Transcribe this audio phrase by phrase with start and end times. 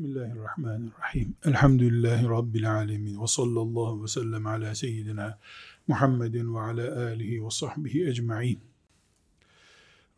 [0.00, 1.34] Bismillahirrahmanirrahim.
[1.44, 3.22] Elhamdülillahi Rabbil alemin.
[3.22, 5.38] Ve sallallahu ve sellem ala seyyidina
[5.88, 8.60] Muhammedin ve ala alihi ve sahbihi ecma'in.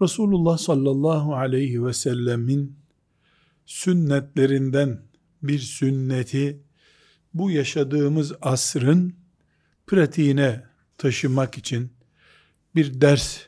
[0.02, 2.76] Resulullah sallallahu aleyhi ve sellemin
[3.66, 5.00] sünnetlerinden
[5.42, 6.60] bir sünneti
[7.34, 9.14] bu yaşadığımız asrın
[9.86, 10.64] pratiğine
[10.98, 11.92] taşımak için
[12.74, 13.40] bir ders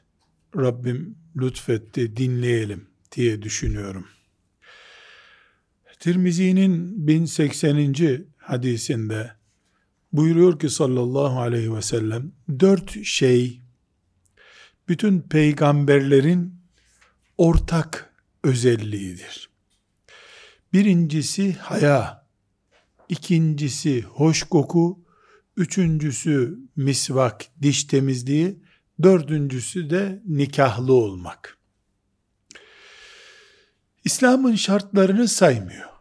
[0.56, 4.06] Rabbim lütfetti dinleyelim diye düşünüyorum.
[6.05, 8.27] Tirmizi'nin 1080.
[8.36, 9.33] hadisinde
[10.12, 13.62] buyuruyor ki sallallahu aleyhi ve sellem dört şey
[14.88, 16.55] bütün peygamberlerin
[17.38, 19.50] ortak özelliğidir.
[20.72, 22.27] Birincisi haya,
[23.08, 25.05] ikincisi hoş koku,
[25.56, 28.58] üçüncüsü misvak, diş temizliği,
[29.02, 31.58] dördüncüsü de nikahlı olmak.
[34.05, 35.94] İslam'ın şartlarını saymıyor.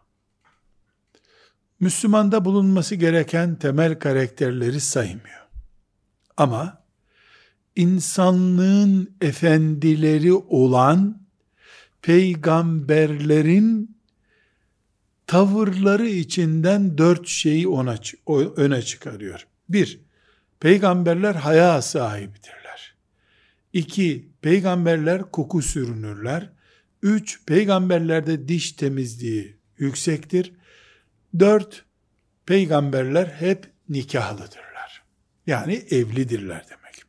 [1.83, 5.47] Müslümanda bulunması gereken temel karakterleri saymıyor.
[6.37, 6.83] Ama
[7.75, 11.21] insanlığın efendileri olan
[12.01, 13.97] peygamberlerin
[15.27, 17.95] tavırları içinden dört şeyi ona
[18.55, 19.47] öne çıkarıyor.
[19.69, 19.99] Bir,
[20.59, 22.95] peygamberler haya sahibidirler.
[23.73, 26.49] İki, peygamberler koku sürünürler.
[27.01, 30.53] Üç, peygamberlerde diş temizliği yüksektir.
[31.39, 31.85] Dört,
[32.45, 35.03] peygamberler hep nikahlıdırlar.
[35.47, 37.03] Yani evlidirler demek.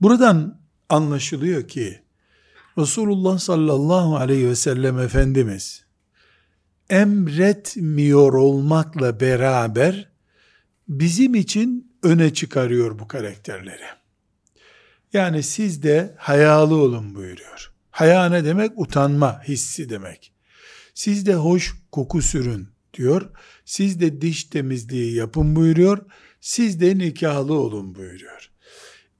[0.00, 2.02] Buradan anlaşılıyor ki
[2.78, 5.84] Resulullah sallallahu aleyhi ve sellem Efendimiz
[6.90, 10.08] emretmiyor olmakla beraber
[10.88, 13.84] bizim için öne çıkarıyor bu karakterleri.
[15.12, 17.72] Yani siz de hayalı olun buyuruyor.
[17.90, 18.72] Haya ne demek?
[18.76, 20.31] Utanma hissi demek.
[20.94, 23.30] Siz de hoş koku sürün diyor.
[23.64, 25.98] Siz de diş temizliği yapın buyuruyor.
[26.40, 28.50] Siz de nikahlı olun buyuruyor.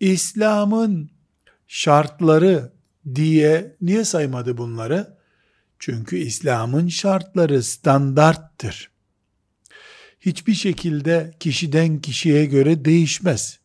[0.00, 1.10] İslam'ın
[1.68, 2.72] şartları
[3.14, 5.18] diye niye saymadı bunları?
[5.78, 8.90] Çünkü İslam'ın şartları standarttır.
[10.20, 13.60] Hiçbir şekilde kişiden kişiye göre değişmez.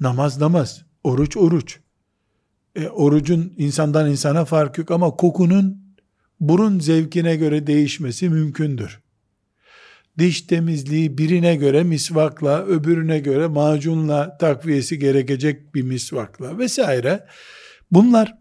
[0.00, 1.80] Namaz namaz, oruç oruç.
[2.76, 5.85] E, orucun insandan insana fark yok ama kokunun
[6.40, 9.00] burun zevkine göre değişmesi mümkündür.
[10.18, 17.26] Diş temizliği birine göre misvakla, öbürüne göre macunla takviyesi gerekecek bir misvakla vesaire.
[17.90, 18.34] Bunlar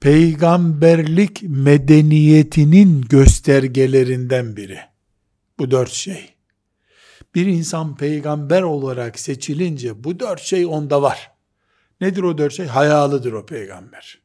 [0.00, 4.80] peygamberlik medeniyetinin göstergelerinden biri.
[5.58, 6.34] Bu dört şey.
[7.34, 11.32] Bir insan peygamber olarak seçilince bu dört şey onda var.
[12.00, 12.66] Nedir o dört şey?
[12.66, 14.18] Hayalıdır o peygamber.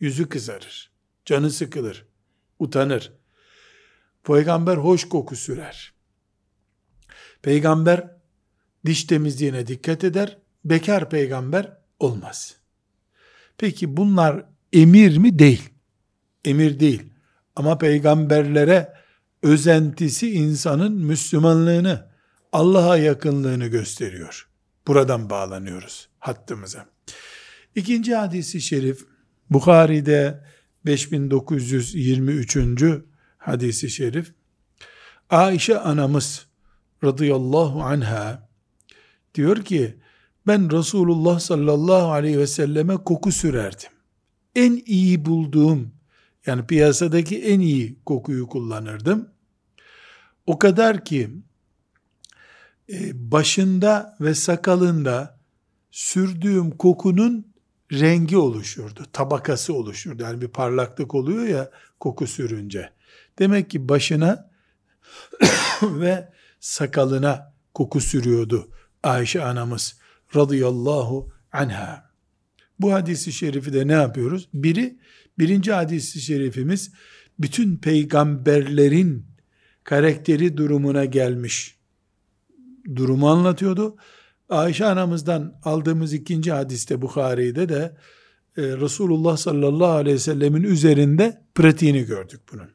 [0.00, 0.91] Yüzü kızarır.
[1.24, 2.06] Canı sıkılır.
[2.58, 3.12] Utanır.
[4.24, 5.92] Peygamber hoş koku sürer.
[7.42, 8.10] Peygamber
[8.86, 10.38] diş temizliğine dikkat eder.
[10.64, 12.56] Bekar peygamber olmaz.
[13.58, 15.38] Peki bunlar emir mi?
[15.38, 15.70] Değil.
[16.44, 17.02] Emir değil.
[17.56, 18.92] Ama peygamberlere
[19.42, 22.12] özentisi insanın Müslümanlığını,
[22.52, 24.48] Allah'a yakınlığını gösteriyor.
[24.86, 26.86] Buradan bağlanıyoruz hattımıza.
[27.74, 29.06] İkinci hadisi şerif
[29.50, 30.44] Bukhari'de
[30.86, 32.84] 5923.
[33.38, 34.32] hadisi şerif
[35.30, 36.46] Ayşe anamız
[37.04, 38.48] radıyallahu anha
[39.34, 39.96] diyor ki
[40.46, 43.90] ben Resulullah sallallahu aleyhi ve selleme koku sürerdim.
[44.54, 45.92] En iyi bulduğum
[46.46, 49.28] yani piyasadaki en iyi kokuyu kullanırdım.
[50.46, 51.30] O kadar ki
[52.92, 55.38] e, başında ve sakalında
[55.90, 57.51] sürdüğüm kokunun
[57.92, 60.22] rengi oluşurdu, tabakası oluşurdu.
[60.22, 62.90] Yani bir parlaklık oluyor ya koku sürünce.
[63.38, 64.50] Demek ki başına
[65.82, 68.68] ve sakalına koku sürüyordu
[69.02, 69.98] Ayşe anamız
[70.36, 72.10] radıyallahu anha.
[72.80, 74.48] Bu hadisi şerifi de ne yapıyoruz?
[74.54, 74.98] Biri,
[75.38, 76.92] birinci hadisi şerifimiz
[77.38, 79.26] bütün peygamberlerin
[79.84, 81.78] karakteri durumuna gelmiş
[82.96, 83.96] durumu anlatıyordu.
[84.52, 87.96] Ayşe anamızdan aldığımız ikinci hadiste Bukhari'de de
[88.56, 92.70] e, Resulullah sallallahu aleyhi ve sellemin üzerinde pratiğini gördük bunun.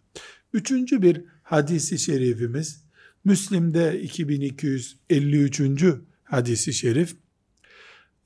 [0.53, 2.83] Üçüncü bir hadisi şerifimiz
[3.25, 5.61] Müslim'de 2253.
[6.23, 7.15] hadisi şerif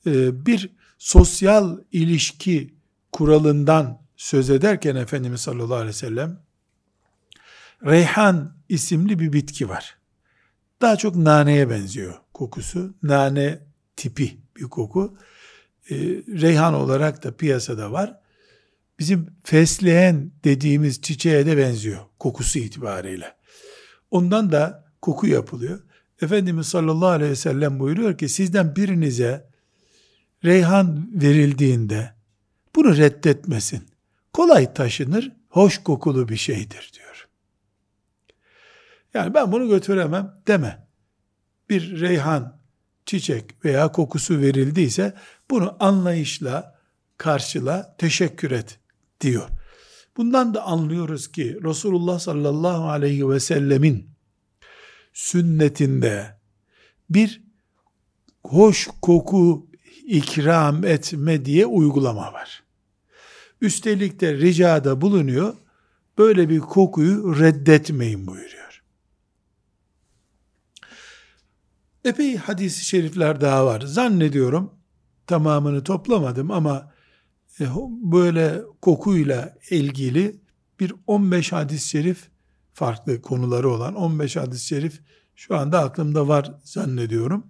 [0.05, 2.73] e, bir sosyal ilişki
[3.11, 6.39] kuralından söz ederken Efendimiz sallallahu aleyhi ve sellem
[7.85, 10.00] reyhan isimli bir bitki var.
[10.81, 12.93] Daha çok naneye benziyor kokusu.
[13.03, 13.59] Nane
[13.95, 15.17] tipi bir koku.
[15.89, 15.95] E,
[16.41, 18.17] reyhan olarak da piyasada var.
[18.99, 23.35] bizim fesleğen dediğimiz çiçeğe de benziyor kokusu itibariyle.
[24.11, 25.79] Ondan da koku yapılıyor.
[26.21, 29.49] Efendimiz sallallahu aleyhi ve sellem buyuruyor ki sizden birinize
[30.45, 32.13] reyhan verildiğinde
[32.75, 33.83] bunu reddetmesin.
[34.33, 37.00] Kolay taşınır, hoş kokulu bir şeydir diyor.
[39.13, 40.87] Yani ben bunu götüremem deme.
[41.69, 42.61] Bir reyhan,
[43.05, 45.13] çiçek veya kokusu verildiyse
[45.49, 46.79] bunu anlayışla
[47.17, 48.79] karşıla, teşekkür et
[49.21, 49.49] diyor.
[50.17, 54.09] Bundan da anlıyoruz ki Resulullah sallallahu aleyhi ve sellemin
[55.13, 56.39] sünnetinde
[57.09, 57.41] bir
[58.43, 59.67] hoş koku
[60.05, 62.63] ikram etme diye uygulama var.
[63.61, 65.55] Üstelik de ricada bulunuyor.
[66.17, 68.60] Böyle bir kokuyu reddetmeyin buyuruyor.
[72.05, 73.81] Epey hadis-i şerifler daha var.
[73.81, 74.73] Zannediyorum
[75.27, 76.91] tamamını toplamadım ama
[77.59, 77.65] e,
[78.01, 80.41] böyle kokuyla ilgili
[80.79, 82.27] bir 15 hadis-i şerif
[82.73, 85.01] farklı konuları olan 15 hadis-i şerif
[85.35, 87.47] şu anda aklımda var zannediyorum.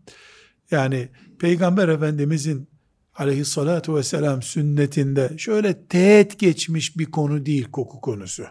[0.71, 1.09] Yani
[1.39, 2.69] Peygamber Efendimizin
[3.15, 8.43] aleyhissalatu vesselam sünnetinde şöyle teğet geçmiş bir konu değil koku konusu.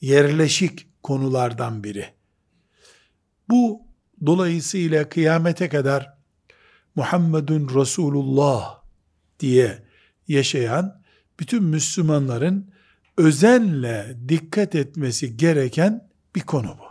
[0.00, 2.06] Yerleşik konulardan biri.
[3.48, 3.89] Bu
[4.26, 6.14] dolayısıyla kıyamete kadar
[6.94, 8.82] Muhammedun Resulullah
[9.40, 9.82] diye
[10.28, 11.02] yaşayan
[11.40, 12.70] bütün Müslümanların
[13.16, 16.84] özenle dikkat etmesi gereken bir konu bu.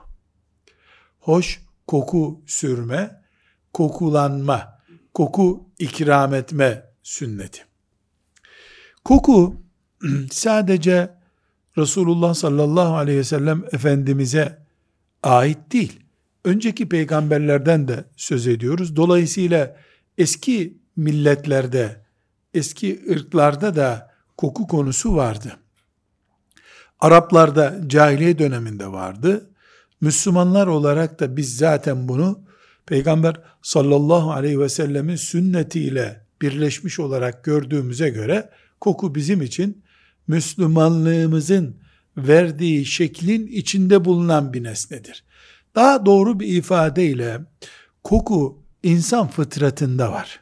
[1.19, 3.21] Hoş koku sürme,
[3.73, 4.79] kokulanma,
[5.13, 7.65] koku ikram etme sünneti.
[9.05, 9.55] Koku
[10.31, 11.19] sadece
[11.77, 14.57] Resulullah sallallahu aleyhi ve sellem Efendimiz'e
[15.23, 15.98] ait değil.
[16.43, 18.95] Önceki peygamberlerden de söz ediyoruz.
[18.95, 19.75] Dolayısıyla
[20.17, 22.05] eski milletlerde,
[22.53, 25.57] eski ırklarda da koku konusu vardı.
[26.99, 29.49] Araplarda cahiliye döneminde vardı.
[30.01, 32.41] Müslümanlar olarak da biz zaten bunu
[32.85, 38.49] Peygamber sallallahu aleyhi ve sellemin sünnetiyle birleşmiş olarak gördüğümüze göre
[38.81, 39.83] koku bizim için
[40.27, 41.75] Müslümanlığımızın
[42.17, 45.23] verdiği şeklin içinde bulunan bir nesnedir.
[45.75, 47.39] Daha doğru bir ifadeyle
[48.03, 50.39] koku insan fıtratında var.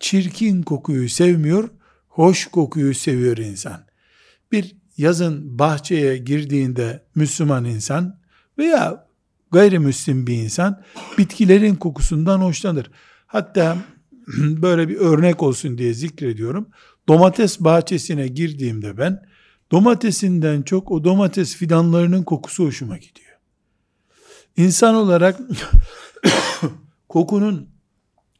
[0.00, 1.68] Çirkin kokuyu sevmiyor,
[2.08, 3.86] hoş kokuyu seviyor insan.
[4.52, 8.20] Bir yazın bahçeye girdiğinde Müslüman insan
[8.58, 9.06] veya
[9.52, 10.82] gayrimüslim bir insan
[11.18, 12.90] bitkilerin kokusundan hoşlanır.
[13.26, 13.76] Hatta
[14.38, 16.68] böyle bir örnek olsun diye zikrediyorum.
[17.08, 19.22] Domates bahçesine girdiğimde ben
[19.70, 23.25] domatesinden çok o domates fidanlarının kokusu hoşuma gidiyor.
[24.56, 25.40] İnsan olarak
[27.08, 27.68] kokunun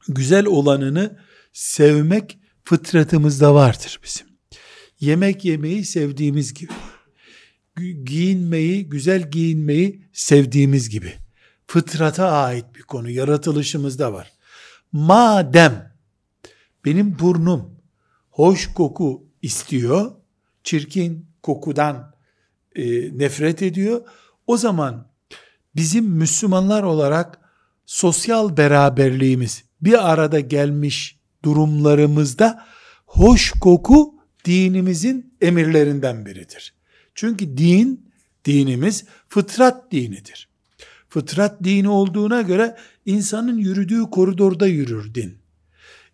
[0.08, 1.18] güzel olanını
[1.52, 4.26] sevmek fıtratımızda vardır bizim.
[5.00, 6.72] Yemek yemeyi sevdiğimiz gibi
[8.04, 11.12] giyinmeyi, güzel giyinmeyi sevdiğimiz gibi.
[11.66, 14.32] Fıtrata ait bir konu, yaratılışımızda var.
[14.92, 15.96] Madem
[16.84, 17.80] benim burnum
[18.30, 20.12] hoş koku istiyor,
[20.64, 22.14] çirkin kokudan
[22.74, 22.84] e,
[23.18, 24.00] nefret ediyor,
[24.46, 25.10] o zaman
[25.76, 27.38] bizim Müslümanlar olarak
[27.86, 32.64] sosyal beraberliğimiz bir arada gelmiş durumlarımızda
[33.06, 34.14] hoş koku
[34.44, 36.74] dinimizin emirlerinden biridir.
[37.14, 38.10] Çünkü din,
[38.44, 40.48] dinimiz fıtrat dinidir.
[41.08, 45.38] Fıtrat dini olduğuna göre insanın yürüdüğü koridorda yürür din.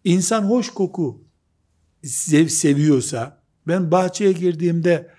[0.05, 1.25] İnsan hoş koku
[2.05, 5.11] sev, seviyorsa, ben bahçeye girdiğimde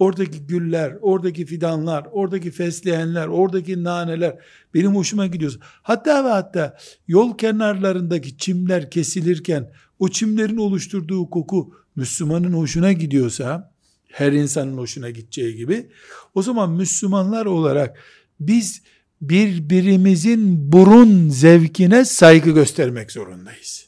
[0.00, 4.38] oradaki güller, oradaki fidanlar, oradaki fesleğenler, oradaki naneler
[4.74, 5.58] benim hoşuma gidiyor.
[5.82, 6.76] Hatta ve hatta
[7.08, 13.72] yol kenarlarındaki çimler kesilirken o çimlerin oluşturduğu koku Müslümanın hoşuna gidiyorsa,
[14.08, 15.90] her insanın hoşuna gideceği gibi.
[16.34, 17.98] O zaman Müslümanlar olarak
[18.40, 18.82] biz
[19.20, 23.86] birbirimizin burun zevkine saygı göstermek zorundayız.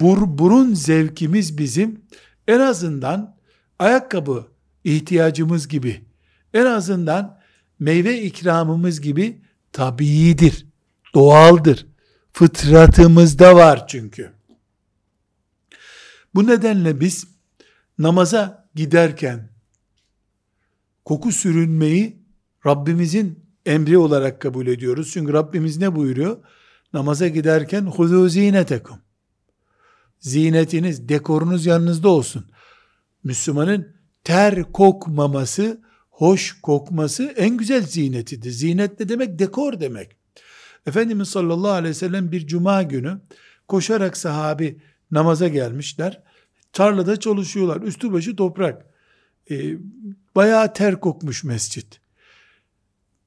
[0.00, 2.00] Bur, burun zevkimiz bizim
[2.50, 3.36] en azından
[3.78, 4.46] ayakkabı
[4.84, 6.04] ihtiyacımız gibi,
[6.54, 7.40] en azından
[7.78, 9.42] meyve ikramımız gibi
[9.72, 10.66] tabiidir,
[11.14, 11.86] doğaldır.
[12.32, 14.32] Fıtratımızda var çünkü.
[16.34, 17.26] Bu nedenle biz
[17.98, 19.50] namaza giderken
[21.04, 22.22] koku sürünmeyi
[22.66, 25.10] Rabbimizin emri olarak kabul ediyoruz.
[25.12, 26.36] Çünkü Rabbimiz ne buyuruyor?
[26.92, 28.98] Namaza giderken huzu zinetekum.
[30.20, 32.46] Zinetiniz, dekorunuz yanınızda olsun.
[33.24, 38.50] Müslümanın ter kokmaması, hoş kokması en güzel zinetidir.
[38.50, 39.38] Zinet ne demek?
[39.38, 40.16] Dekor demek.
[40.86, 43.20] Efendimiz sallallahu aleyhi ve sellem bir cuma günü
[43.68, 46.22] koşarak sahabi namaza gelmişler.
[46.72, 47.82] Tarlada çalışıyorlar.
[47.82, 48.86] Üstü başı toprak.
[49.50, 49.76] E,
[50.34, 52.00] bayağı ter kokmuş mescit.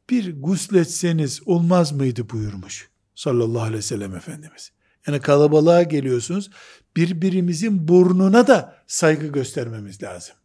[0.10, 4.72] Bir gusletseniz olmaz mıydı buyurmuş sallallahu aleyhi ve sellem Efendimiz.
[5.08, 6.50] Yani kalabalığa geliyorsunuz.
[6.96, 10.36] Birbirimizin burnuna da saygı göstermemiz lazım.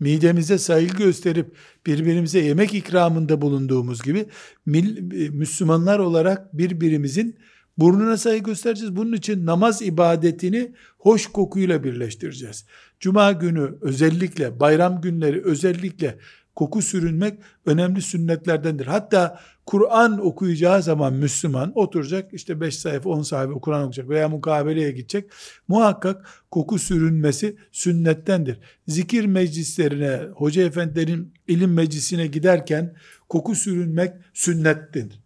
[0.00, 4.26] Midemize saygı gösterip birbirimize yemek ikramında bulunduğumuz gibi
[4.66, 7.38] Müslümanlar olarak birbirimizin
[7.78, 8.96] Burnuna saygı göstereceğiz.
[8.96, 12.66] Bunun için namaz ibadetini hoş kokuyla birleştireceğiz.
[13.00, 16.18] Cuma günü özellikle, bayram günleri özellikle
[16.54, 18.86] koku sürünmek önemli sünnetlerdendir.
[18.86, 24.90] Hatta Kur'an okuyacağı zaman Müslüman oturacak işte 5 sayfa 10 sayfa Kur'an okuyacak veya mukabeleye
[24.90, 25.30] gidecek.
[25.68, 28.58] Muhakkak koku sürünmesi sünnettendir.
[28.88, 32.96] Zikir meclislerine, hoca efendilerin ilim meclisine giderken
[33.28, 35.22] koku sürünmek sünnettir.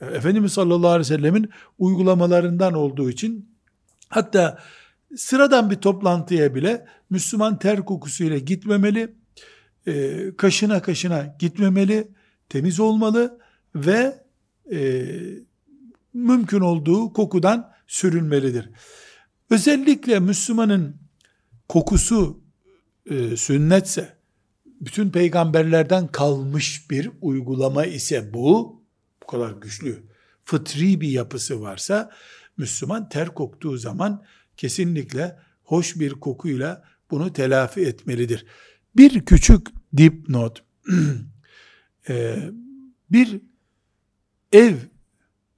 [0.00, 3.48] Efendimiz sallallahu aleyhi ve sellemin uygulamalarından olduğu için
[4.08, 4.58] hatta
[5.16, 9.14] sıradan bir toplantıya bile Müslüman ter kokusuyla gitmemeli,
[9.88, 12.08] e, kaşına kaşına gitmemeli,
[12.48, 13.38] temiz olmalı
[13.74, 14.24] ve
[14.72, 15.06] e,
[16.14, 18.70] mümkün olduğu kokudan sürünmelidir.
[19.50, 20.96] Özellikle Müslümanın
[21.68, 22.40] kokusu
[23.10, 24.18] e, sünnetse,
[24.80, 28.82] bütün peygamberlerden kalmış bir uygulama ise bu,
[29.28, 30.02] kadar güçlü,
[30.44, 32.10] fıtri bir yapısı varsa,
[32.56, 34.24] Müslüman ter koktuğu zaman
[34.56, 38.46] kesinlikle hoş bir kokuyla bunu telafi etmelidir.
[38.96, 40.62] Bir küçük dipnot,
[42.08, 42.36] ee,
[43.10, 43.40] bir
[44.52, 44.74] ev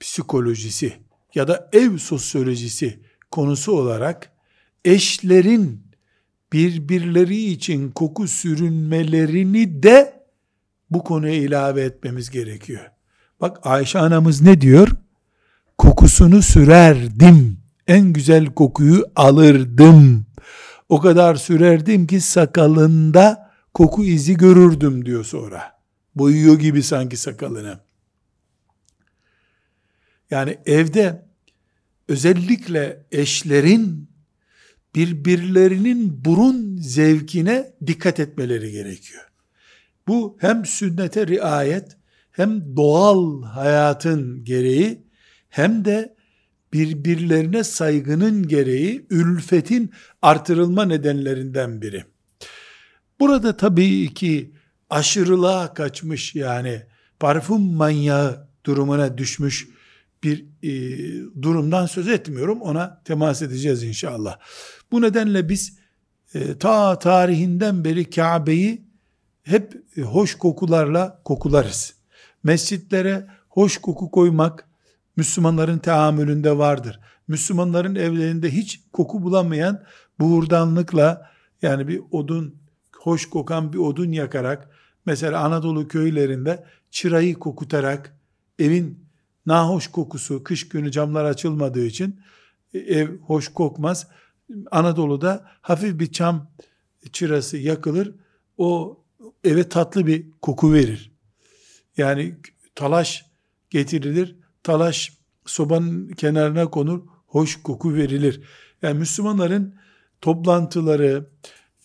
[0.01, 0.93] psikolojisi
[1.35, 4.33] ya da ev sosyolojisi konusu olarak
[4.85, 5.83] eşlerin
[6.53, 10.25] birbirleri için koku sürünmelerini de
[10.91, 12.91] bu konuya ilave etmemiz gerekiyor.
[13.41, 14.89] Bak Ayşe anamız ne diyor?
[15.79, 17.59] Kokusunu sürerdim.
[17.87, 20.27] En güzel kokuyu alırdım.
[20.89, 25.81] O kadar sürerdim ki sakalında koku izi görürdüm diyor sonra.
[26.15, 27.81] Boyuyor gibi sanki sakalını.
[30.31, 31.27] Yani evde
[32.09, 34.11] özellikle eşlerin
[34.95, 39.31] birbirlerinin burun zevkine dikkat etmeleri gerekiyor.
[40.09, 41.97] Bu hem sünnete riayet
[42.31, 45.07] hem doğal hayatın gereği
[45.49, 46.17] hem de
[46.73, 49.91] birbirlerine saygının gereği ülfetin
[50.23, 52.05] artırılma nedenlerinden biri.
[53.21, 54.55] Burada tabii ki
[54.91, 56.83] aşırılığa kaçmış yani
[57.21, 59.69] parfüm manyağı durumuna düşmüş
[60.23, 60.73] bir e,
[61.43, 62.61] durumdan söz etmiyorum.
[62.61, 64.39] Ona temas edeceğiz inşallah.
[64.93, 65.79] Bu nedenle biz
[66.35, 68.85] e, ta tarihinden beri Kabe'yi
[69.43, 71.95] hep e, hoş kokularla kokularız.
[72.43, 74.69] Mescitlere hoş koku koymak
[75.17, 77.01] Müslümanların teamülünde vardır.
[77.29, 79.83] Müslümanların evlerinde hiç koku bulamayan
[80.21, 81.31] buğurdanlıkla
[81.63, 82.60] yani bir odun,
[83.01, 84.71] hoş kokan bir odun yakarak
[85.07, 88.17] mesela Anadolu köylerinde çırayı kokutarak
[88.59, 89.07] evin
[89.47, 92.21] nahoş kokusu kış günü camlar açılmadığı için
[92.75, 94.09] e, ev hoş kokmaz.
[94.71, 96.51] Anadolu'da hafif bir çam
[97.13, 98.15] çırası yakılır.
[98.59, 99.01] O
[99.45, 101.13] eve tatlı bir koku verir.
[101.97, 102.37] Yani
[102.75, 103.27] talaş
[103.71, 104.37] getirilir.
[104.63, 107.01] Talaş sobanın kenarına konur.
[107.27, 108.43] Hoş koku verilir.
[108.83, 109.75] Yani Müslümanların
[110.21, 111.27] toplantıları,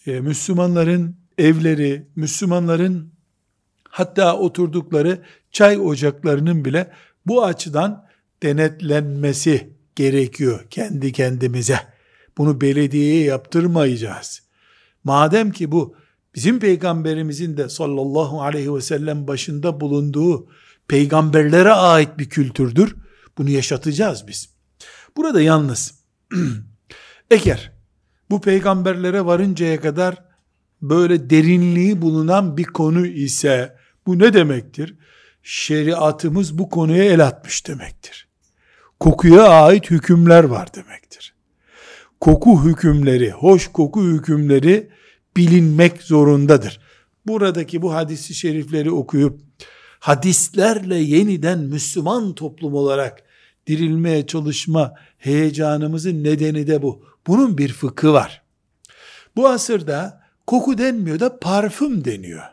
[0.07, 3.11] e, Müslümanların evleri, Müslümanların
[3.89, 5.21] hatta oturdukları
[5.51, 6.91] çay ocaklarının bile
[7.25, 8.05] bu açıdan
[8.43, 11.79] denetlenmesi gerekiyor kendi kendimize.
[12.37, 14.41] Bunu belediyeye yaptırmayacağız.
[15.03, 15.95] Madem ki bu
[16.35, 20.47] bizim peygamberimizin de sallallahu aleyhi ve sellem başında bulunduğu
[20.87, 22.95] peygamberlere ait bir kültürdür.
[23.37, 24.49] Bunu yaşatacağız biz.
[25.17, 25.99] Burada yalnız
[27.31, 27.74] eğer
[28.29, 30.23] bu peygamberlere varıncaya kadar
[30.81, 33.75] böyle derinliği bulunan bir konu ise
[34.07, 34.95] bu ne demektir?
[35.43, 38.27] Şeriatımız bu konuya el atmış demektir.
[38.99, 41.35] Kokuya ait hükümler var demektir.
[42.19, 44.89] Koku hükümleri, hoş koku hükümleri
[45.37, 46.79] bilinmek zorundadır.
[47.27, 49.39] Buradaki bu hadisi şerifleri okuyup
[49.99, 53.23] hadislerle yeniden Müslüman toplum olarak
[53.67, 57.14] dirilmeye çalışma heyecanımızın nedeni de bu.
[57.27, 58.41] Bunun bir fıkı var.
[59.35, 62.43] Bu asırda koku denmiyor da parfüm deniyor.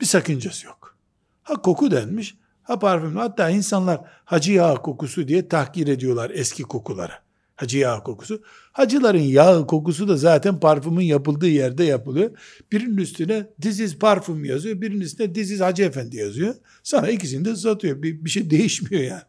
[0.00, 0.96] Bir sakıncası yok.
[1.42, 3.16] Ha koku denmiş, ha parfüm.
[3.16, 7.12] Hatta insanlar hacı yağı kokusu diye tahkir ediyorlar eski kokuları.
[7.56, 8.42] Hacı yağı kokusu.
[8.72, 12.30] Hacıların yağı kokusu da zaten parfümün yapıldığı yerde yapılıyor.
[12.72, 14.80] Birinin üstüne is parfüm yazıyor.
[14.80, 16.54] Birinin üstüne is Hacı Efendi yazıyor.
[16.82, 18.02] Sana ikisini de satıyor.
[18.02, 19.22] Bir, bir şey değişmiyor yani.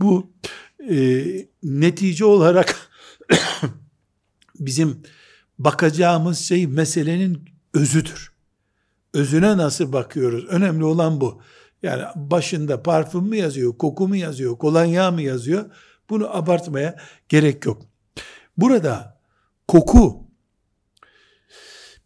[0.00, 0.32] Bu
[0.90, 1.24] e,
[1.62, 2.76] netice olarak
[4.60, 5.02] bizim
[5.58, 8.32] bakacağımız şey meselenin özüdür.
[9.14, 10.44] Özüne nasıl bakıyoruz?
[10.44, 11.42] Önemli olan bu.
[11.82, 15.70] Yani başında parfüm mü yazıyor, koku mu yazıyor, kolonya mı yazıyor?
[16.10, 16.96] Bunu abartmaya
[17.28, 17.82] gerek yok.
[18.56, 19.20] Burada
[19.68, 20.26] koku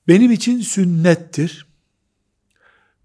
[0.09, 1.66] benim için sünnettir.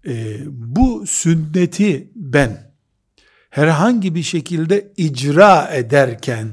[0.06, 2.72] Ee, bu sünneti ben
[3.50, 6.52] herhangi bir şekilde icra ederken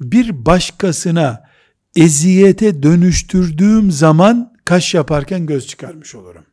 [0.00, 1.47] bir başkasına
[1.96, 6.44] eziyete dönüştürdüğüm zaman kaş yaparken göz çıkarmış olurum.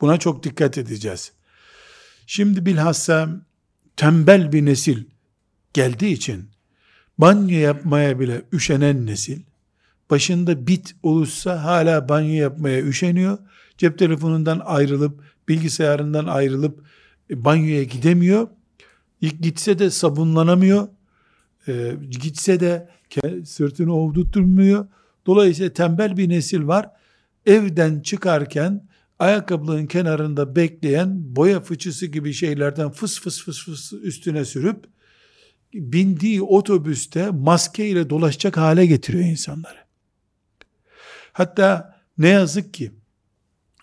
[0.00, 1.32] Buna çok dikkat edeceğiz.
[2.26, 3.28] Şimdi bilhassa
[3.96, 5.04] tembel bir nesil
[5.72, 6.50] geldiği için
[7.18, 9.40] banyo yapmaya bile üşenen nesil
[10.10, 13.38] başında bit olursa hala banyo yapmaya üşeniyor.
[13.78, 16.84] Cep telefonundan ayrılıp bilgisayarından ayrılıp
[17.30, 18.48] e, banyoya gidemiyor.
[19.20, 20.88] İlk gitse de sabunlanamıyor.
[21.68, 22.88] E, gitse de
[23.44, 24.86] sırtını ovdurtmuyor.
[25.26, 26.90] Dolayısıyla tembel bir nesil var.
[27.46, 34.84] Evden çıkarken ayakkabılığın kenarında bekleyen boya fıçısı gibi şeylerden fıs fıs fıs fıs üstüne sürüp
[35.74, 39.78] bindiği otobüste maske ile dolaşacak hale getiriyor insanları.
[41.32, 42.92] Hatta ne yazık ki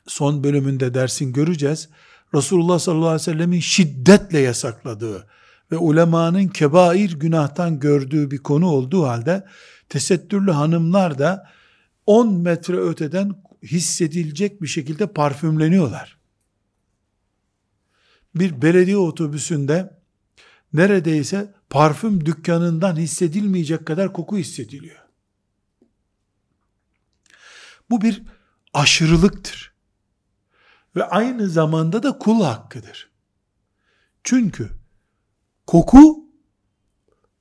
[0.08, 1.90] son bölümünde dersin göreceğiz.
[2.36, 5.28] Resulullah sallallahu aleyhi ve sellemin şiddetle yasakladığı
[5.74, 9.46] ve ulemanın kebair günahtan gördüğü bir konu olduğu halde
[9.90, 11.50] tesettürlü hanımlar da
[12.06, 16.18] 10 metre öteden hissedilecek bir şekilde parfümleniyorlar.
[18.36, 20.00] Bir belediye otobüsünde
[20.74, 25.02] neredeyse parfüm dükkanından hissedilmeyecek kadar koku hissediliyor.
[27.90, 28.24] Bu bir
[28.74, 29.74] aşırılıktır.
[30.96, 33.10] Ve aynı zamanda da kul hakkıdır.
[34.24, 34.83] Çünkü
[35.68, 36.30] koku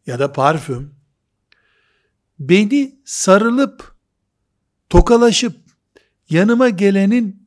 [0.06, 0.94] ya da parfüm
[2.38, 3.96] beni sarılıp
[4.88, 5.56] tokalaşıp
[6.28, 7.46] yanıma gelenin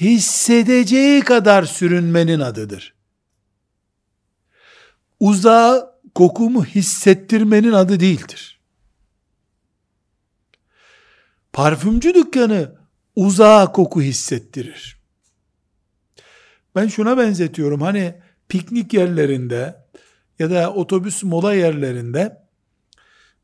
[0.00, 2.94] hissedeceği kadar sürünmenin adıdır.
[5.20, 8.60] Uzağa kokumu hissettirmenin adı değildir.
[11.52, 12.76] Parfümcü dükkanı
[13.16, 15.02] uzağa koku hissettirir.
[16.74, 17.80] Ben şuna benzetiyorum.
[17.80, 18.14] Hani
[18.48, 19.81] piknik yerlerinde
[20.38, 22.42] ya da otobüs mola yerlerinde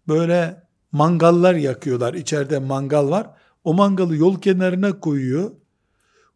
[0.08, 2.14] böyle mangallar yakıyorlar.
[2.14, 3.30] İçeride mangal var.
[3.64, 5.50] O mangalı yol kenarına koyuyor.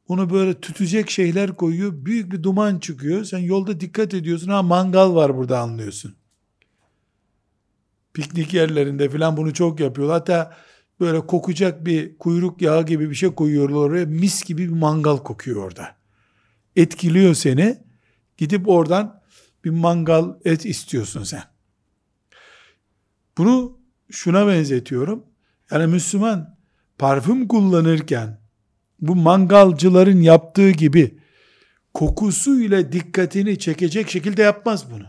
[0.08, 1.92] Onu böyle tütecek şeyler koyuyor.
[1.92, 3.24] Büyük bir duman çıkıyor.
[3.24, 4.48] Sen yolda dikkat ediyorsun.
[4.48, 6.14] Ha mangal var burada anlıyorsun.
[8.14, 10.18] Piknik yerlerinde filan bunu çok yapıyorlar.
[10.18, 10.56] Hatta
[11.00, 14.06] böyle kokacak bir kuyruk yağı gibi bir şey koyuyorlar oraya.
[14.06, 15.96] Mis gibi bir mangal kokuyor orada.
[16.76, 17.78] Etkiliyor seni.
[18.36, 19.21] Gidip oradan
[19.64, 21.42] bir mangal et istiyorsun sen.
[23.38, 23.78] Bunu
[24.10, 25.24] şuna benzetiyorum.
[25.70, 26.56] Yani Müslüman
[26.98, 28.40] parfüm kullanırken
[29.00, 31.18] bu mangalcıların yaptığı gibi
[31.94, 35.06] kokusu ile dikkatini çekecek şekilde yapmaz bunu.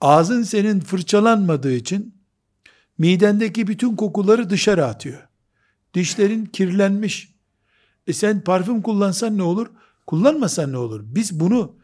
[0.00, 2.14] Ağzın senin fırçalanmadığı için
[2.98, 5.28] midendeki bütün kokuları dışarı atıyor.
[5.94, 7.34] Dişlerin kirlenmiş.
[8.06, 9.70] E sen parfüm kullansan ne olur?
[10.06, 11.00] Kullanmasan ne olur?
[11.04, 11.76] Biz bunu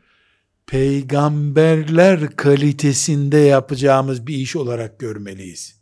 [0.70, 5.80] peygamberler kalitesinde yapacağımız bir iş olarak görmeliyiz.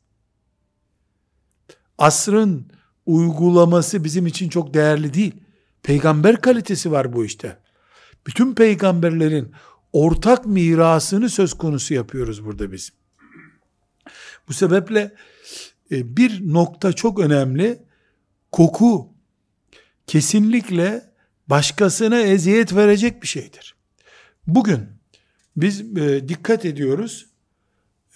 [1.98, 2.72] Asrın
[3.06, 5.34] uygulaması bizim için çok değerli değil.
[5.82, 7.58] Peygamber kalitesi var bu işte.
[8.26, 9.52] Bütün peygamberlerin
[9.92, 12.92] ortak mirasını söz konusu yapıyoruz burada biz.
[14.48, 15.14] Bu sebeple
[15.90, 17.82] e, bir nokta çok önemli.
[18.52, 19.08] Koku
[20.06, 21.12] kesinlikle
[21.46, 23.77] başkasına eziyet verecek bir şeydir.
[24.48, 24.86] Bugün
[25.56, 27.26] biz e, dikkat ediyoruz.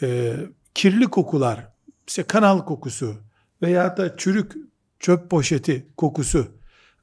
[0.03, 0.37] E,
[0.75, 1.69] kirli kokular,
[2.07, 3.17] işte kanal kokusu
[3.63, 4.53] veya da çürük
[4.99, 6.59] çöp poşeti kokusu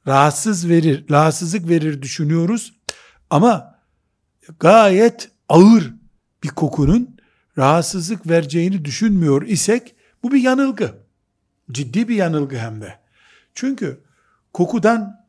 [0.06, 2.80] rahatsız verir, rahatsızlık verir düşünüyoruz.
[3.30, 3.78] Ama
[4.60, 5.94] gayet ağır
[6.42, 7.16] bir kokunun
[7.58, 10.94] rahatsızlık vereceğini düşünmüyor isek bu bir yanılgı.
[11.72, 12.98] Ciddi bir yanılgı hem de.
[13.54, 14.00] Çünkü
[14.52, 15.26] kokudan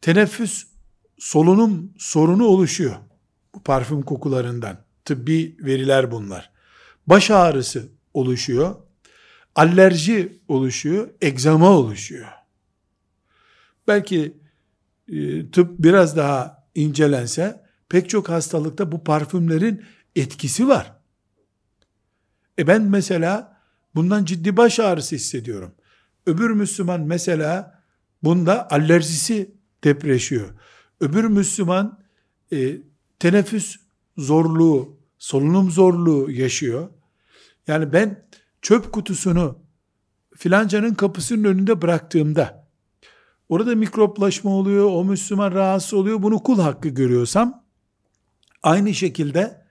[0.00, 0.67] teneffüs
[1.18, 2.96] solunum sorunu oluşuyor.
[3.54, 4.84] Bu parfüm kokularından.
[5.04, 6.50] Tıbbi veriler bunlar.
[7.06, 8.74] Baş ağrısı oluşuyor.
[9.54, 11.08] Alerji oluşuyor.
[11.20, 12.28] Egzama oluşuyor.
[13.88, 14.36] Belki
[15.08, 19.84] e, tıp biraz daha incelense pek çok hastalıkta bu parfümlerin
[20.16, 20.92] etkisi var.
[22.58, 23.60] E ben mesela
[23.94, 25.74] bundan ciddi baş ağrısı hissediyorum.
[26.26, 27.82] Öbür Müslüman mesela
[28.22, 29.54] bunda alerjisi
[29.84, 30.48] depreşiyor.
[31.00, 31.98] Öbür Müslüman
[32.52, 32.76] e,
[33.18, 33.76] teneffüs
[34.16, 36.88] zorluğu, solunum zorluğu yaşıyor.
[37.66, 38.24] Yani ben
[38.62, 39.58] çöp kutusunu
[40.36, 42.68] filancanın kapısının önünde bıraktığımda
[43.48, 47.64] orada mikroplaşma oluyor, o Müslüman rahatsız oluyor, bunu kul hakkı görüyorsam
[48.62, 49.62] aynı şekilde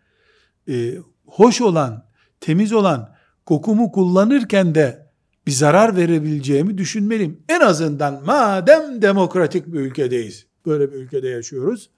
[0.70, 0.94] e,
[1.26, 2.06] hoş olan,
[2.40, 5.08] temiz olan kokumu kullanırken de
[5.48, 7.44] bir zarar verebileceğimi düşünmeliyim.
[7.50, 11.90] En azından madem demokratik bir ülkedeyiz, böyle bir ülkede yaşıyoruz,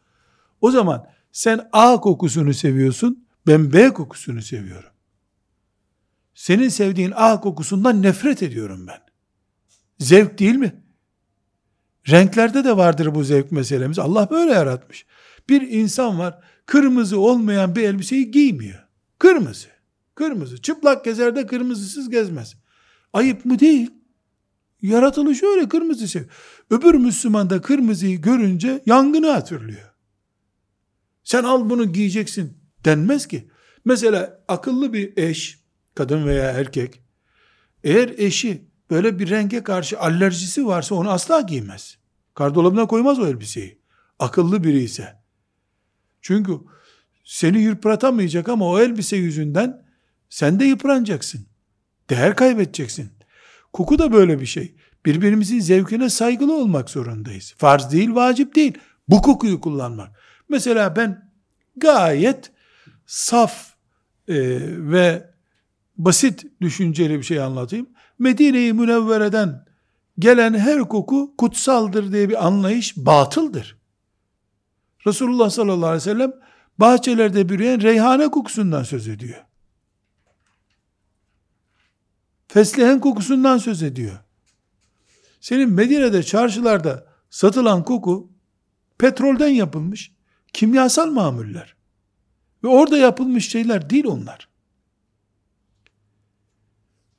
[0.61, 4.89] o zaman sen A kokusunu seviyorsun, ben B kokusunu seviyorum.
[6.33, 8.99] Senin sevdiğin A kokusundan nefret ediyorum ben.
[9.99, 10.83] Zevk değil mi?
[12.09, 13.99] Renklerde de vardır bu zevk meselemiz.
[13.99, 15.05] Allah böyle yaratmış.
[15.49, 18.87] Bir insan var, kırmızı olmayan bir elbiseyi giymiyor.
[19.19, 19.67] Kırmızı.
[20.15, 20.61] Kırmızı.
[20.61, 22.55] Çıplak gezer de kırmızısız gezmez.
[23.13, 23.91] Ayıp mı değil?
[24.81, 26.23] Yaratılış öyle kırmızı sev.
[26.69, 29.93] Öbür Müslüman da kırmızıyı görünce yangını hatırlıyor.
[31.23, 33.49] Sen al bunu giyeceksin denmez ki.
[33.85, 35.59] Mesela akıllı bir eş,
[35.95, 37.01] kadın veya erkek,
[37.83, 41.97] eğer eşi böyle bir renge karşı alerjisi varsa onu asla giymez.
[42.33, 43.79] Kardolabına koymaz o elbiseyi.
[44.19, 45.19] Akıllı biri ise.
[46.21, 46.53] Çünkü
[47.23, 49.85] seni yıpratamayacak ama o elbise yüzünden
[50.29, 51.45] sen de yıpranacaksın.
[52.09, 53.11] Değer kaybedeceksin.
[53.73, 54.75] Koku da böyle bir şey.
[55.09, 57.53] Birbirimizin zevkine saygılı olmak zorundayız.
[57.57, 58.77] Farz değil, vacip değil.
[59.07, 60.19] Bu kokuyu kullanmak.
[60.49, 61.31] Mesela ben
[61.77, 62.51] gayet
[63.05, 63.73] saf
[64.27, 64.35] e,
[64.91, 65.31] ve
[65.97, 67.89] basit düşünceli bir şey anlatayım.
[68.19, 69.65] Medine-i Münevvere'den
[70.19, 73.77] gelen her koku kutsaldır diye bir anlayış batıldır.
[75.07, 76.33] Resulullah sallallahu aleyhi ve sellem
[76.77, 79.45] bahçelerde büyüyen reyhane kokusundan söz ediyor.
[82.47, 84.17] Fesleğen kokusundan söz ediyor.
[85.39, 88.31] Senin Medine'de çarşılarda satılan koku
[88.97, 90.11] petrolden yapılmış
[90.53, 91.75] kimyasal mamuller.
[92.63, 94.49] Ve orada yapılmış şeyler değil onlar.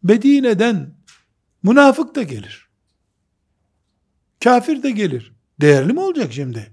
[0.03, 0.95] Medine'den
[1.63, 2.69] münafık da gelir.
[4.45, 5.33] Kafir de gelir.
[5.61, 6.73] Değerli mi olacak şimdi?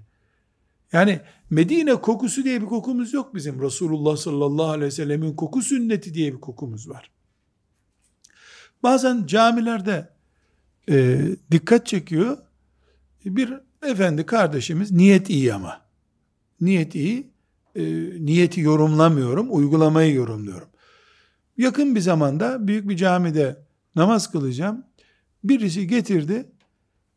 [0.92, 3.62] Yani Medine kokusu diye bir kokumuz yok bizim.
[3.62, 7.10] Resulullah sallallahu aleyhi ve sellemin koku sünneti diye bir kokumuz var.
[8.82, 10.17] Bazen camilerde
[10.88, 11.20] e,
[11.50, 12.38] dikkat çekiyor.
[13.24, 13.54] Bir
[13.86, 15.80] efendi kardeşimiz niyet iyi ama.
[16.60, 17.30] Niyet iyi.
[17.74, 17.84] E,
[18.24, 20.68] niyeti yorumlamıyorum, uygulamayı yorumluyorum.
[21.56, 23.56] Yakın bir zamanda büyük bir camide
[23.96, 24.84] namaz kılacağım.
[25.44, 26.50] Birisi getirdi,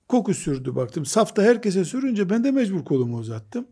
[0.08, 1.06] koku sürdü baktım.
[1.06, 3.68] Safta herkese sürünce ben de mecbur kolumu uzattım.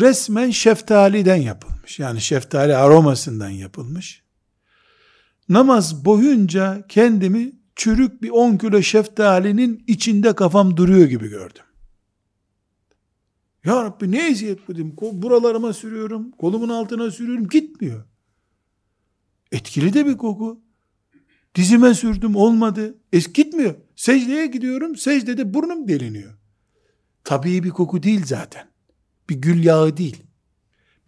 [0.00, 1.98] Resmen şeftaliden yapılmış.
[1.98, 4.22] Yani şeftali aromasından yapılmış.
[5.48, 11.62] Namaz boyunca kendimi çürük bir 10 kilo şeftalinin içinde kafam duruyor gibi gördüm.
[13.64, 14.96] Ya Rabbi ne eziyet bu dedim.
[15.00, 18.04] Buralarıma sürüyorum, kolumun altına sürüyorum, gitmiyor.
[19.52, 20.60] Etkili de bir koku.
[21.54, 22.98] Dizime sürdüm olmadı.
[23.12, 23.74] Es gitmiyor.
[23.96, 24.96] Secdeye gidiyorum.
[24.96, 26.34] Secdede burnum deliniyor.
[27.24, 28.68] Tabii bir koku değil zaten.
[29.30, 30.22] Bir gül yağı değil.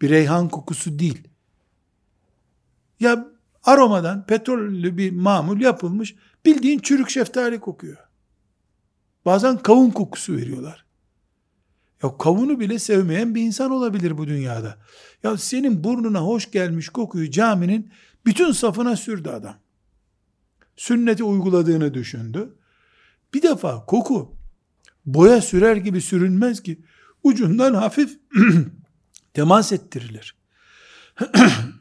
[0.01, 1.27] Bir reyhan kokusu değil.
[2.99, 3.27] Ya
[3.63, 7.97] aromadan petrollü bir mamul yapılmış bildiğin çürük şeftali kokuyor.
[9.25, 10.85] Bazen kavun kokusu veriyorlar.
[12.03, 14.77] Ya kavunu bile sevmeyen bir insan olabilir bu dünyada.
[15.23, 17.91] Ya senin burnuna hoş gelmiş kokuyu caminin
[18.25, 19.55] bütün safına sürdü adam.
[20.75, 22.57] Sünneti uyguladığını düşündü.
[23.33, 24.35] Bir defa koku
[25.05, 26.81] boya sürer gibi sürünmez ki
[27.23, 28.19] ucundan hafif
[29.33, 30.35] temas ettirilir.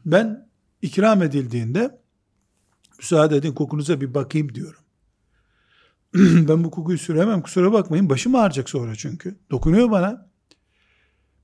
[0.06, 0.48] ben
[0.82, 2.01] ikram edildiğinde
[3.02, 4.80] müsaade edin kokunuza bir bakayım diyorum.
[6.48, 9.38] ben bu kokuyu süremem kusura bakmayın başım ağrıyacak sonra çünkü.
[9.50, 10.30] Dokunuyor bana.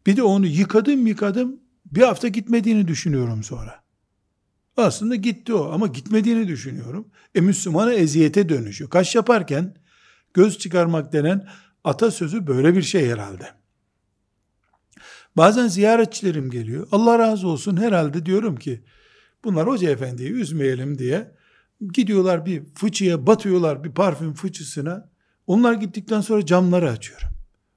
[0.07, 3.83] Bir de onu yıkadım yıkadım bir hafta gitmediğini düşünüyorum sonra.
[4.77, 7.09] Aslında gitti o ama gitmediğini düşünüyorum.
[7.35, 8.91] E Müslümana eziyete dönüşüyor.
[8.91, 9.77] Kaş yaparken
[10.35, 11.49] göz çıkarmak denen
[11.85, 13.49] atasözü böyle bir şey herhalde.
[15.37, 16.89] Bazen ziyaretçilerim geliyor.
[16.93, 18.85] Allah razı olsun herhalde diyorum ki
[19.45, 21.38] bunlar hoca efendiyi üzmeyelim diye
[21.81, 25.11] gidiyorlar bir fıçıya batıyorlar bir parfüm fıçısına.
[25.47, 27.29] Onlar gittikten sonra camları açıyorum.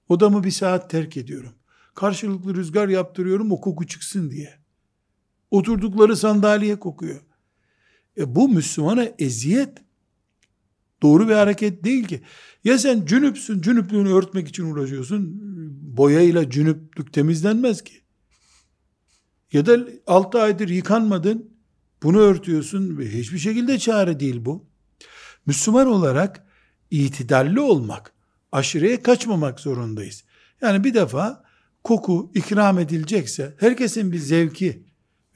[0.09, 1.53] Odamı bir saat terk ediyorum.
[1.95, 4.53] Karşılıklı rüzgar yaptırıyorum o koku çıksın diye.
[5.51, 7.21] Oturdukları sandalye kokuyor.
[8.17, 9.77] E bu Müslümana eziyet.
[11.01, 12.21] Doğru bir hareket değil ki.
[12.63, 15.39] Ya sen cünüpsün, cünüplüğünü örtmek için uğraşıyorsun.
[15.97, 17.93] Boyayla cünüplük temizlenmez ki.
[19.53, 21.50] Ya da 6 aydır yıkanmadın,
[22.03, 24.65] bunu örtüyorsun ve hiçbir şekilde çare değil bu.
[25.45, 26.45] Müslüman olarak
[26.91, 28.13] itidalli olmak,
[28.51, 30.23] aşırıya kaçmamak zorundayız.
[30.61, 31.43] Yani bir defa
[31.83, 34.83] koku ikram edilecekse herkesin bir zevki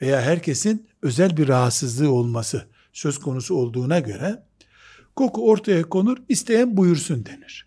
[0.00, 4.42] veya herkesin özel bir rahatsızlığı olması söz konusu olduğuna göre
[5.16, 7.66] koku ortaya konur, isteyen buyursun denir.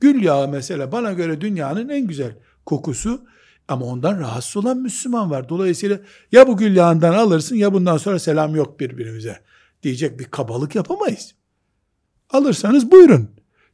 [0.00, 3.26] Gül yağı mesela bana göre dünyanın en güzel kokusu
[3.68, 5.48] ama ondan rahatsız olan Müslüman var.
[5.48, 6.00] Dolayısıyla
[6.32, 9.40] ya bu gül yağından alırsın ya bundan sonra selam yok birbirimize
[9.82, 11.34] diyecek bir kabalık yapamayız.
[12.30, 13.30] Alırsanız buyurun.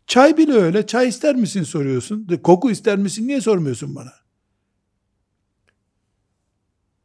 [0.06, 0.86] Çay bile öyle.
[0.86, 2.28] Çay ister misin soruyorsun.
[2.42, 4.12] Koku ister misin niye sormuyorsun bana?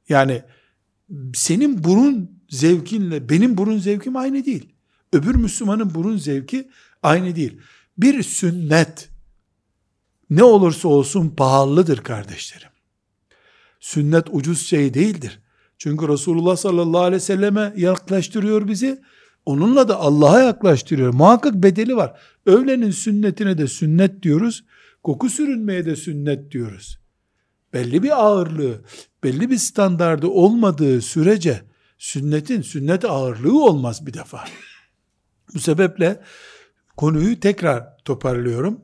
[0.10, 0.43] Yani
[1.34, 4.75] senin burun zevkinle benim burun zevkim aynı değil.
[5.13, 6.69] Öbür Müslümanın burun zevki
[7.04, 7.62] aynı değil.
[7.97, 9.10] Bir sünnet
[10.30, 12.69] ne olursa olsun pahalıdır kardeşlerim.
[13.80, 15.39] Sünnet ucuz şey değildir.
[15.78, 19.02] Çünkü Resulullah sallallahu aleyhi ve selleme yaklaştırıyor bizi.
[19.46, 21.13] Onunla da Allah'a yaklaştırıyor.
[21.13, 22.20] Muhakkak bedeli var.
[22.46, 24.63] Öğlenin sünnetine de sünnet diyoruz.
[25.04, 27.00] Koku sürünmeye de sünnet diyoruz.
[27.74, 28.82] Belli bir ağırlığı,
[29.24, 31.62] belli bir standardı olmadığı sürece
[31.98, 34.46] sünnetin sünnet ağırlığı olmaz bir defa.
[35.54, 36.22] Bu sebeple
[36.98, 38.82] konuyu tekrar toparlıyorum.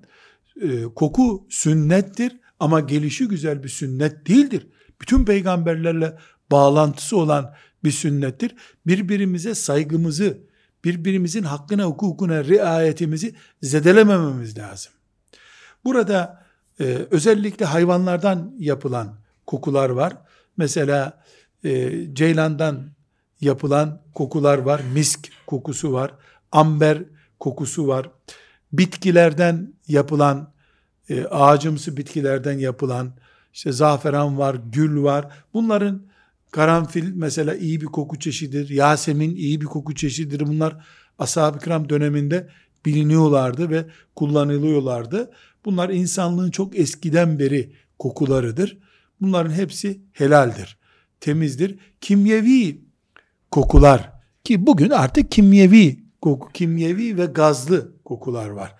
[0.61, 4.67] Ee, koku sünnettir ama gelişi güzel bir sünnet değildir.
[5.01, 6.17] Bütün peygamberlerle
[6.51, 7.53] bağlantısı olan
[7.83, 8.55] bir sünnettir.
[8.87, 10.37] Birbirimize saygımızı,
[10.83, 14.93] birbirimizin hakkına, hukukuna riayetimizi zedelemememiz lazım.
[15.85, 16.45] Burada
[16.79, 20.13] e, özellikle hayvanlardan yapılan kokular var.
[20.57, 21.23] Mesela
[21.63, 22.89] e, ceylandan
[23.41, 24.81] yapılan kokular var.
[24.93, 26.11] Misk kokusu var.
[26.51, 27.03] Amber
[27.39, 28.09] kokusu var.
[28.73, 30.53] Bitkilerden yapılan,
[31.09, 33.13] e, ağacımsı bitkilerden yapılan,
[33.55, 35.27] işte zaferan var, gül var.
[35.53, 36.01] Bunların
[36.51, 38.69] karanfil mesela iyi bir koku çeşididir.
[38.69, 40.47] Yasemin iyi bir koku çeşididir.
[40.47, 40.85] Bunlar
[41.19, 42.49] ashab-ı kiram döneminde
[42.85, 45.31] biliniyorlardı ve kullanılıyorlardı.
[45.65, 48.77] Bunlar insanlığın çok eskiden beri kokularıdır.
[49.21, 50.77] Bunların hepsi helaldir,
[51.19, 51.79] temizdir.
[52.01, 52.81] Kimyevi
[53.51, 54.11] kokular
[54.43, 58.75] ki bugün artık kimyevi koku, kimyevi ve gazlı kokular var.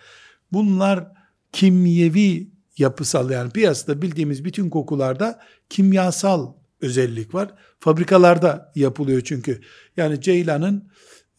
[0.52, 1.08] Bunlar
[1.52, 7.54] kimyevi yapısal yani piyasada bildiğimiz bütün kokularda kimyasal özellik var.
[7.80, 9.62] Fabrikalarda yapılıyor çünkü.
[9.98, 10.90] Yani ceylanın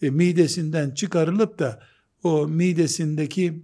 [0.02, 1.82] e, midesinden çıkarılıp da
[2.22, 3.62] o midesindeki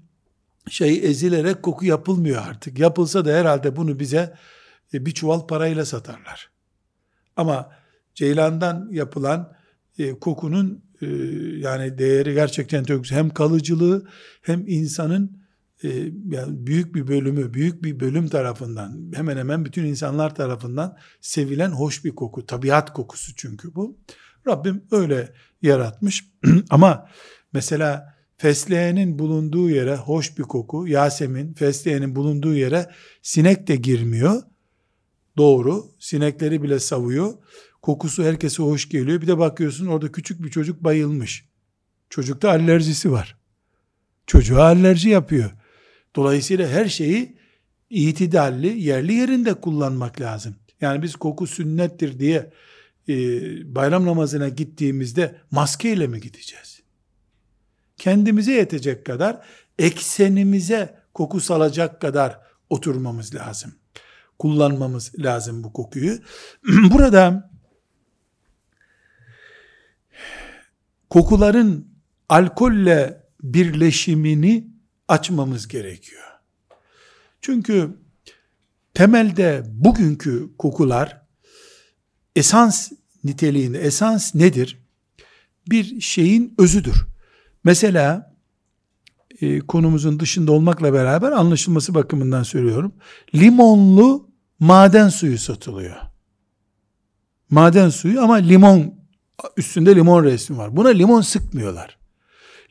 [0.70, 2.78] şey ezilerek koku yapılmıyor artık.
[2.78, 4.35] Yapılsa da herhalde bunu bize
[4.94, 6.50] e, bir çuval parayla satarlar.
[7.37, 7.70] Ama
[8.14, 9.52] ceylandan yapılan
[9.98, 11.06] e, kokunun e,
[11.58, 14.06] yani değeri gerçekten çok hem kalıcılığı
[14.42, 15.41] hem insanın
[15.84, 15.88] e,
[16.30, 22.04] yani büyük bir bölümü, büyük bir bölüm tarafından, hemen hemen bütün insanlar tarafından sevilen hoş
[22.04, 22.46] bir koku.
[22.46, 23.98] Tabiat kokusu çünkü bu.
[24.46, 26.24] Rabbim öyle yaratmış.
[26.70, 27.08] Ama
[27.52, 32.90] mesela fesleğenin bulunduğu yere hoş bir koku, Yasemin, fesleğenin bulunduğu yere
[33.22, 34.42] sinek de girmiyor.
[35.36, 37.32] Doğru, sinekleri bile savuyor.
[37.82, 39.22] Kokusu herkese hoş geliyor.
[39.22, 41.48] Bir de bakıyorsun orada küçük bir çocuk bayılmış.
[42.10, 43.36] Çocukta alerjisi var.
[44.26, 45.50] Çocuğa alerji yapıyor.
[46.16, 47.37] Dolayısıyla her şeyi
[47.90, 50.55] itidalli, yerli yerinde kullanmak lazım.
[50.81, 52.53] Yani biz koku sünnettir diye
[53.09, 53.14] e,
[53.75, 56.83] bayram namazına gittiğimizde maskeyle mi gideceğiz?
[57.96, 59.46] Kendimize yetecek kadar,
[59.79, 63.75] eksenimize koku salacak kadar oturmamız lazım.
[64.38, 66.18] Kullanmamız lazım bu kokuyu.
[66.90, 67.51] Burada
[71.11, 71.88] kokuların
[72.29, 74.71] alkolle birleşimini
[75.12, 76.22] açmamız gerekiyor.
[77.40, 77.90] Çünkü
[78.94, 81.22] temelde bugünkü kokular
[82.37, 82.92] esans
[83.25, 84.79] niteliğinde, esans nedir?
[85.68, 87.07] Bir şeyin özüdür.
[87.64, 88.37] Mesela
[89.40, 92.92] e, konumuzun dışında olmakla beraber anlaşılması bakımından söylüyorum.
[93.35, 95.96] Limonlu maden suyu satılıyor.
[97.51, 98.94] Maden suyu ama limon
[99.57, 100.77] üstünde limon resmi var.
[100.77, 101.98] Buna limon sıkmıyorlar.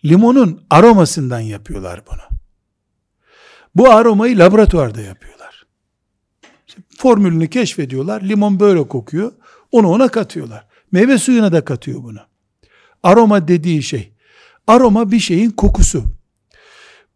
[0.06, 2.31] Limonun aromasından yapıyorlar bunu.
[3.76, 5.66] Bu aromayı laboratuvarda yapıyorlar.
[6.98, 8.22] formülünü keşfediyorlar.
[8.22, 9.32] Limon böyle kokuyor.
[9.72, 10.68] Onu ona katıyorlar.
[10.92, 12.20] Meyve suyuna da katıyor bunu.
[13.04, 14.14] Aroma dediği şey.
[14.68, 16.04] Aroma bir şeyin kokusu.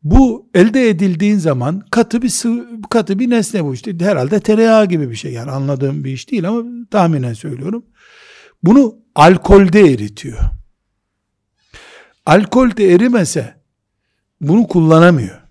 [0.03, 3.95] Bu elde edildiğin zaman katı bir sıvı, katı bir nesne bu işte.
[3.99, 5.33] Herhalde tereyağı gibi bir şey.
[5.33, 7.85] Yani anladığım bir iş değil ama tahminen söylüyorum.
[8.63, 10.39] Bunu alkolde eritiyor.
[12.25, 13.55] Alkolde erimese
[14.41, 15.44] bunu kullanamıyor.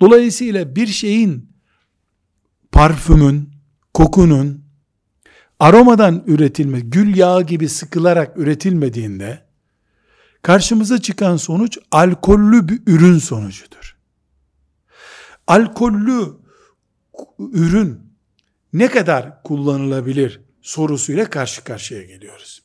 [0.00, 1.52] Dolayısıyla bir şeyin
[2.72, 3.50] parfümün,
[3.94, 4.64] kokunun
[5.58, 9.42] aromadan üretilme, gül yağı gibi sıkılarak üretilmediğinde
[10.42, 13.96] karşımıza çıkan sonuç alkollü bir ürün sonucudur.
[15.46, 16.36] Alkollü
[17.38, 18.00] ürün
[18.72, 22.62] ne kadar kullanılabilir sorusuyla karşı karşıya geliyoruz.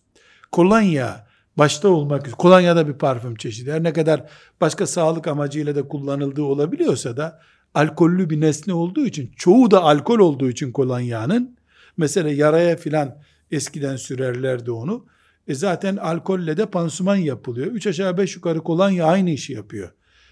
[0.52, 3.72] kolonya başta olmak üzere, kolonya da bir parfüm çeşidi.
[3.72, 4.30] Her ne kadar
[4.62, 7.40] başka sağlık amacıyla da kullanıldığı olabiliyorsa da
[7.74, 11.58] alkollü bir nesne olduğu için, çoğu da alkol olduğu için kolonyanın,
[11.98, 13.18] mesela yaraya filan
[13.52, 15.06] eskiden sürerlerdi onu.
[15.48, 17.68] E zaten alkolle de pansuman yapılıyor.
[17.68, 19.92] Üç aşağı beş yukarı kolonya aynı işi yapıyor.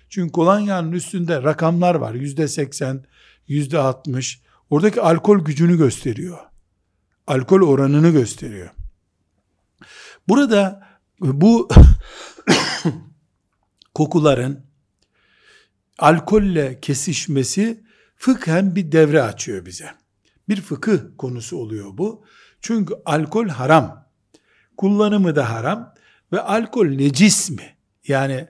[0.09, 2.13] Çünkü kolonyanın üstünde rakamlar var.
[2.13, 3.05] Yüzde seksen,
[3.47, 4.41] yüzde altmış.
[4.69, 6.37] Oradaki alkol gücünü gösteriyor.
[7.27, 8.69] Alkol oranını gösteriyor.
[10.27, 10.90] Burada
[11.21, 11.69] bu
[13.93, 14.65] kokuların
[15.99, 17.83] alkolle kesişmesi
[18.15, 19.91] fıkhen bir devre açıyor bize.
[20.49, 22.25] Bir fıkıh konusu oluyor bu.
[22.61, 24.07] Çünkü alkol haram.
[24.77, 25.93] Kullanımı da haram
[26.31, 27.77] ve alkol necis mi?
[28.07, 28.47] Yani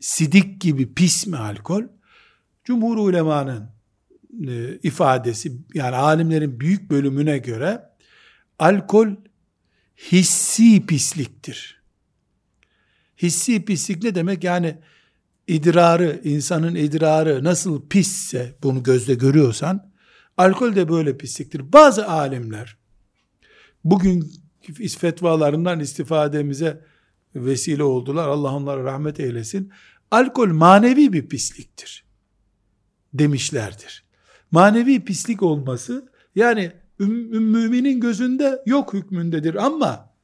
[0.00, 1.82] sidik gibi pis mi alkol?
[2.64, 3.70] Cumhur ulemanın
[4.48, 7.82] e, ifadesi yani alimlerin büyük bölümüne göre
[8.58, 9.08] alkol
[10.12, 11.77] hissi pisliktir.
[13.22, 14.44] Hissi pislik ne demek?
[14.44, 14.78] Yani
[15.46, 19.90] idrarı, insanın idrarı nasıl pisse bunu gözle görüyorsan,
[20.36, 21.72] alkol de böyle pisliktir.
[21.72, 22.76] Bazı alimler,
[23.84, 24.32] bugün
[24.98, 26.84] fetvalarından istifademize
[27.34, 28.28] vesile oldular.
[28.28, 29.72] Allah onlara rahmet eylesin.
[30.10, 32.04] Alkol manevi bir pisliktir.
[33.14, 34.04] Demişlerdir.
[34.50, 40.14] Manevi pislik olması, yani müminin gözünde yok hükmündedir ama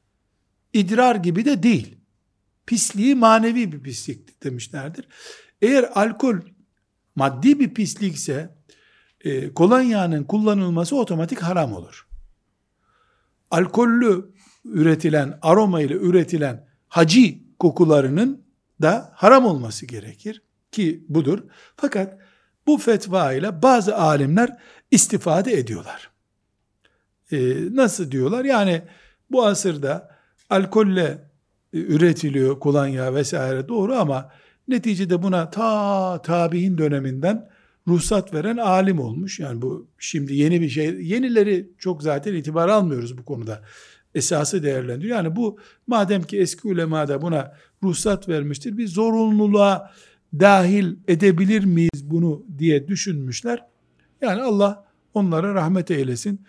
[0.73, 1.97] idrar gibi de değil.
[2.67, 5.09] Pisliği manevi bir pislik demişlerdir.
[5.63, 6.37] Eğer alkol
[7.17, 8.55] maddi bir pislikse
[9.21, 12.09] e, kolonyanın kullanılması otomatik haram olur.
[13.51, 18.45] Alkollü üretilen, aroma ile üretilen haci kokularının
[18.83, 21.39] da haram olması gerekir ki budur.
[21.77, 22.19] Fakat
[22.67, 24.57] bu fetva ile bazı alimler
[24.91, 26.11] istifade ediyorlar.
[27.33, 27.37] Ee,
[27.71, 28.45] nasıl diyorlar?
[28.45, 28.83] Yani
[29.31, 30.17] bu asırda
[30.51, 31.31] alkolle
[31.79, 34.31] üretiliyor kolonya vesaire doğru ama
[34.69, 37.49] neticede buna ta tabi'in döneminden
[37.89, 39.41] ruhsat veren alim olmuş.
[39.41, 40.87] Yani bu şimdi yeni bir şey.
[40.87, 43.63] Yenileri çok zaten itibar almıyoruz bu konuda.
[44.15, 45.17] Esası değerlendiriyor.
[45.17, 49.91] Yani bu madem ki eski ulema da buna ruhsat vermiştir bir zorunluluğa
[50.41, 53.67] dahil edebilir miyiz bunu diye düşünmüşler.
[54.21, 54.85] Yani Allah
[55.15, 56.41] onlara rahmet eylesin.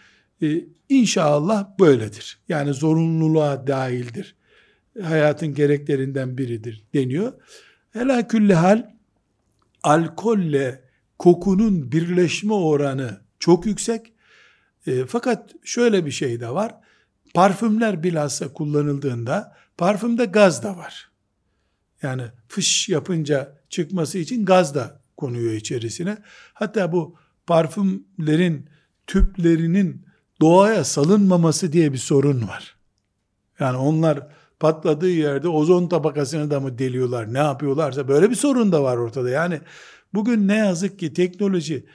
[0.42, 2.40] Ee, inşallah böyledir.
[2.50, 4.36] Yani zorunluluğa dahildir.
[5.02, 7.34] Hayatın gereklerinden biridir deniyor.
[7.92, 8.90] Hela külli hal
[9.84, 10.82] alkolle
[11.20, 14.14] kokunun birleşme oranı çok yüksek.
[14.88, 16.76] E, fakat şöyle bir şey de var.
[17.34, 21.12] Parfümler bilhassa kullanıldığında parfümde gaz da var.
[22.02, 26.18] Yani fış yapınca çıkması için gaz da konuyor içerisine.
[26.54, 27.16] Hatta bu
[27.48, 28.70] parfümlerin
[29.08, 30.06] tüplerinin
[30.42, 32.76] doğaya salınmaması diye bir sorun var.
[33.60, 34.28] Yani onlar
[34.60, 39.30] patladığı yerde ozon tabakasını da mı deliyorlar ne yapıyorlarsa böyle bir sorun da var ortada.
[39.30, 39.60] Yani
[40.14, 41.86] bugün ne yazık ki teknoloji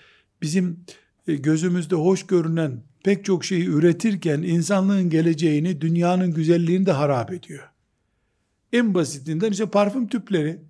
[0.42, 0.84] bizim
[1.28, 7.70] e, gözümüzde hoş görünen pek çok şeyi üretirken insanlığın geleceğini, dünyanın güzelliğini de harap ediyor.
[8.72, 10.60] En basitinden işte parfüm tüpleri.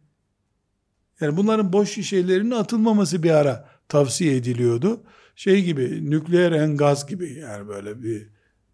[1.21, 5.03] Yani bunların boş şişelerinin atılmaması bir ara tavsiye ediliyordu.
[5.37, 8.29] Şey gibi nükleer engaz gibi yani böyle bir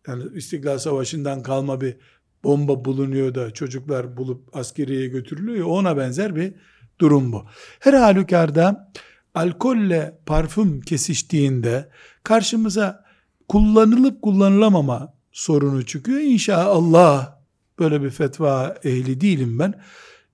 [0.06, 1.96] yani İstiklal Savaşı'ndan kalma bir
[2.44, 5.66] bomba bulunuyor da çocuklar bulup askeriye götürülüyor.
[5.66, 6.54] Ona benzer bir
[6.98, 7.44] durum bu.
[7.80, 8.92] Her halükarda
[9.34, 11.88] alkolle parfüm kesiştiğinde
[12.22, 13.04] karşımıza
[13.48, 16.20] kullanılıp kullanılamama sorunu çıkıyor.
[16.20, 17.36] İnşallah
[17.78, 19.74] böyle bir fetva ehli değilim ben.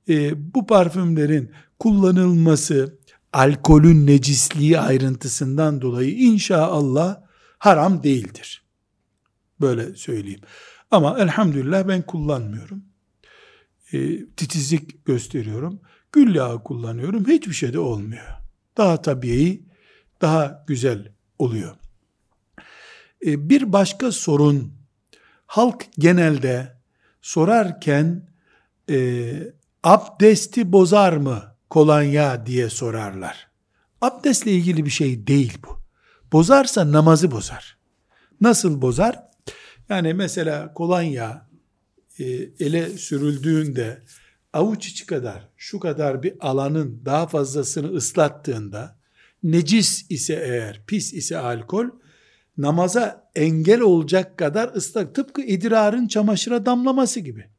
[0.08, 2.98] E, bu parfümlerin kullanılması
[3.32, 7.20] alkolün necisliği ayrıntısından dolayı inşallah
[7.58, 8.62] haram değildir.
[9.60, 10.40] Böyle söyleyeyim.
[10.92, 12.84] Ama elhamdülillah ben kullanmıyorum.
[13.92, 15.80] E, titizlik gösteriyorum.
[16.12, 17.26] Gül yağı kullanıyorum.
[17.26, 18.26] Hiçbir şey de olmuyor.
[18.76, 19.62] Daha tabii,
[20.20, 21.76] daha güzel oluyor.
[23.26, 24.72] E, bir başka sorun,
[25.46, 26.76] halk genelde
[27.22, 28.28] sorarken
[28.90, 29.32] e,
[29.82, 33.48] abdesti bozar mı kolonya diye sorarlar.
[34.00, 35.78] Abdestle ilgili bir şey değil bu.
[36.32, 37.78] Bozarsa namazı bozar.
[38.40, 39.31] Nasıl bozar?
[39.88, 41.48] Yani mesela kolonya
[42.18, 42.24] e,
[42.60, 44.02] ele sürüldüğünde
[44.52, 48.98] avuç içi kadar şu kadar bir alanın daha fazlasını ıslattığında
[49.42, 51.86] necis ise eğer pis ise alkol
[52.58, 57.50] namaza engel olacak kadar ıslak tıpkı idrarın çamaşıra damlaması gibi.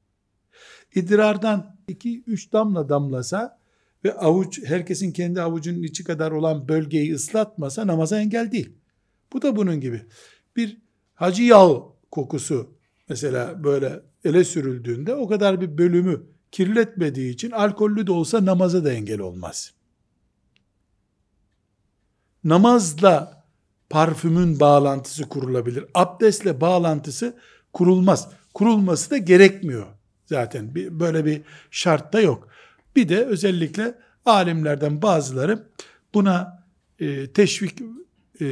[0.95, 3.59] İdrardan 2-3 damla damlasa
[4.03, 8.73] ve avuç herkesin kendi avucunun içi kadar olan bölgeyi ıslatmasa namaza engel değil.
[9.33, 10.05] Bu da bunun gibi.
[10.55, 10.77] Bir
[11.13, 12.69] hacı yağı kokusu
[13.09, 18.93] mesela böyle ele sürüldüğünde o kadar bir bölümü kirletmediği için alkollü de olsa namaza da
[18.93, 19.73] engel olmaz.
[22.43, 23.43] Namazla
[23.89, 25.85] parfümün bağlantısı kurulabilir.
[25.93, 27.37] Abdestle bağlantısı
[27.73, 28.29] kurulmaz.
[28.53, 29.85] Kurulması da gerekmiyor
[30.25, 30.75] zaten.
[30.75, 31.41] Böyle bir
[31.71, 32.47] şart da yok.
[32.95, 33.95] Bir de özellikle
[34.25, 35.67] alimlerden bazıları
[36.13, 36.65] buna
[36.99, 37.81] e, teşvik
[38.41, 38.45] e,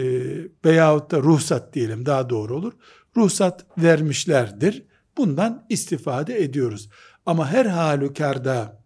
[0.66, 2.74] veyahut da ruhsat diyelim daha doğru olur.
[3.18, 4.84] Ruhsat vermişlerdir.
[5.18, 6.90] Bundan istifade ediyoruz.
[7.26, 8.82] Ama her halükarda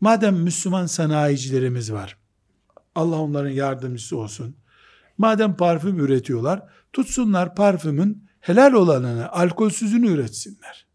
[0.00, 2.16] madem Müslüman sanayicilerimiz var,
[2.94, 4.56] Allah onların yardımcısı olsun.
[5.18, 6.62] Madem parfüm üretiyorlar,
[6.92, 10.86] tutsunlar parfümün helal olanını, alkolsüzünü üretsinler.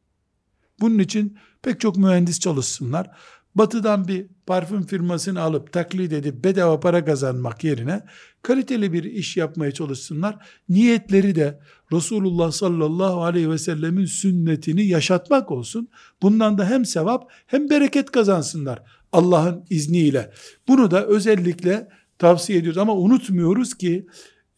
[0.80, 3.12] Bunun için pek çok mühendis çalışsınlar.
[3.56, 8.06] Batıdan bir parfüm firmasını alıp taklit edip bedava para kazanmak yerine
[8.44, 10.46] kaliteli bir iş yapmaya çalışsınlar.
[10.70, 11.60] Niyetleri de
[11.94, 15.90] Resulullah sallallahu aleyhi ve sellemin sünnetini yaşatmak olsun.
[16.22, 20.32] Bundan da hem sevap hem bereket kazansınlar Allah'ın izniyle.
[20.68, 21.88] Bunu da özellikle
[22.20, 24.08] tavsiye ediyoruz ama unutmuyoruz ki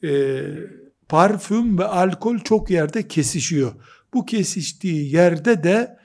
[0.04, 0.42] e,
[1.10, 3.72] parfüm ve alkol çok yerde kesişiyor.
[4.14, 5.98] Bu kesiştiği yerde de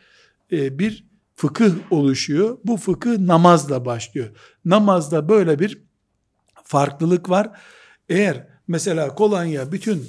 [0.52, 2.58] e, bir fıkıh oluşuyor.
[2.64, 4.30] Bu fıkıh namazla başlıyor.
[4.64, 5.89] Namazda böyle bir
[6.70, 7.50] farklılık var.
[8.08, 10.08] Eğer mesela kolonya bütün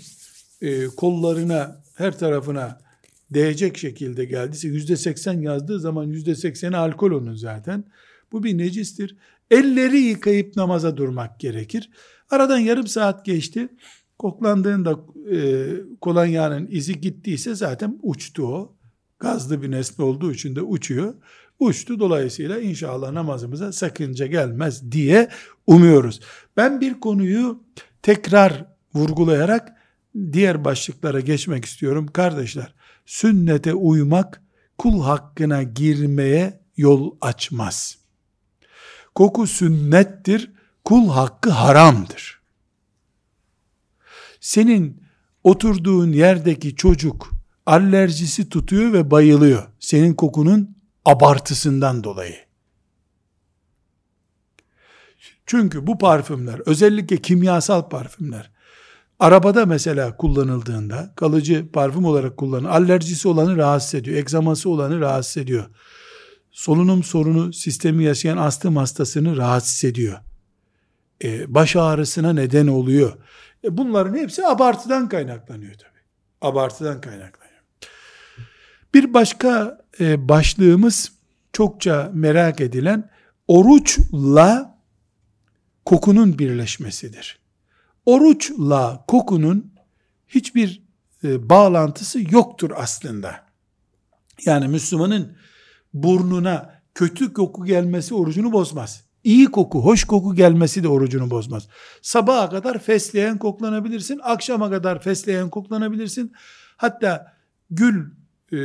[0.62, 2.82] e, kollarına her tarafına
[3.30, 7.84] değecek şekilde geldiyse yüzde seksen yazdığı zaman yüzde sekseni alkol onun zaten.
[8.32, 9.18] Bu bir necistir.
[9.52, 11.90] Elleri yıkayıp namaza durmak gerekir.
[12.30, 13.70] Aradan yarım saat geçti.
[14.20, 15.00] Koklandığında
[15.32, 15.68] e,
[16.02, 18.76] kolonyanın izi gittiyse zaten uçtu o
[19.20, 21.14] gazlı bir nesne olduğu için de uçuyor.
[21.62, 25.30] Uçtu dolayısıyla inşallah namazımıza sakınca gelmez diye
[25.68, 26.20] umuyoruz.
[26.58, 27.64] Ben bir konuyu
[28.02, 29.74] tekrar vurgulayarak
[30.32, 32.08] diğer başlıklara geçmek istiyorum.
[32.08, 32.74] Kardeşler,
[33.06, 34.42] sünnete uymak
[34.78, 37.98] kul hakkına girmeye yol açmaz.
[39.16, 40.52] Koku sünnettir,
[40.84, 42.42] kul hakkı haramdır.
[44.40, 45.04] Senin
[45.44, 47.32] oturduğun yerdeki çocuk
[47.66, 49.68] alerjisi tutuyor ve bayılıyor.
[49.80, 52.36] Senin kokunun abartısından dolayı.
[55.46, 58.52] Çünkü bu parfümler, özellikle kimyasal parfümler,
[59.20, 65.66] arabada mesela kullanıldığında, kalıcı parfüm olarak kullanın, alerjisi olanı rahatsız ediyor, egzaması olanı rahatsız ediyor.
[66.52, 70.20] Solunum sorunu sistemi yaşayan astım hastasını rahatsız ediyor.
[71.24, 73.14] Ee, baş ağrısına neden oluyor.
[73.64, 76.00] E bunların hepsi abartıdan kaynaklanıyor tabii.
[76.42, 77.51] Abartıdan kaynaklanıyor.
[78.94, 81.12] Bir başka e, başlığımız
[81.54, 83.10] çokça merak edilen
[83.48, 84.80] oruçla
[85.86, 87.40] kokunun birleşmesidir.
[88.06, 89.74] Oruçla kokunun
[90.28, 90.84] hiçbir
[91.24, 93.46] e, bağlantısı yoktur aslında.
[94.46, 95.38] Yani Müslümanın
[95.94, 99.04] burnuna kötü koku gelmesi orucunu bozmaz.
[99.24, 101.68] İyi koku, hoş koku gelmesi de orucunu bozmaz.
[102.02, 106.32] Sabaha kadar fesleğen koklanabilirsin, akşama kadar fesleğen koklanabilirsin.
[106.78, 107.34] Hatta
[107.70, 108.12] gül
[108.54, 108.60] e,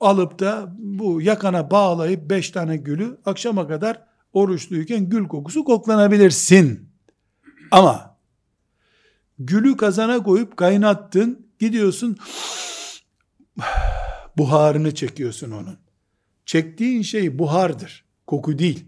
[0.00, 4.02] alıp da bu yakana bağlayıp beş tane gülü akşama kadar
[4.32, 6.90] oruçluyken gül kokusu koklanabilirsin.
[7.70, 8.16] Ama
[9.38, 12.16] gülü kazana koyup kaynattın, gidiyorsun
[14.36, 15.78] buharını çekiyorsun onun.
[16.46, 18.84] Çektiğin şey buhardır, koku değil.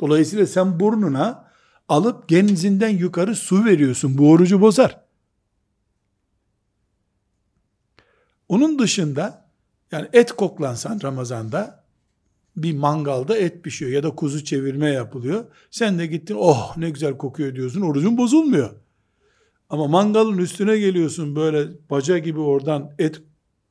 [0.00, 1.46] Dolayısıyla sen burnuna
[1.88, 4.18] alıp genzinden yukarı su veriyorsun.
[4.18, 5.05] Bu orucu bozar.
[8.48, 9.48] Onun dışında
[9.92, 11.84] yani et koklansan Ramazan'da
[12.56, 15.44] bir mangalda et pişiyor ya da kuzu çevirme yapılıyor.
[15.70, 18.70] Sen de gittin oh ne güzel kokuyor diyorsun orucun bozulmuyor.
[19.70, 23.22] Ama mangalın üstüne geliyorsun böyle baca gibi oradan et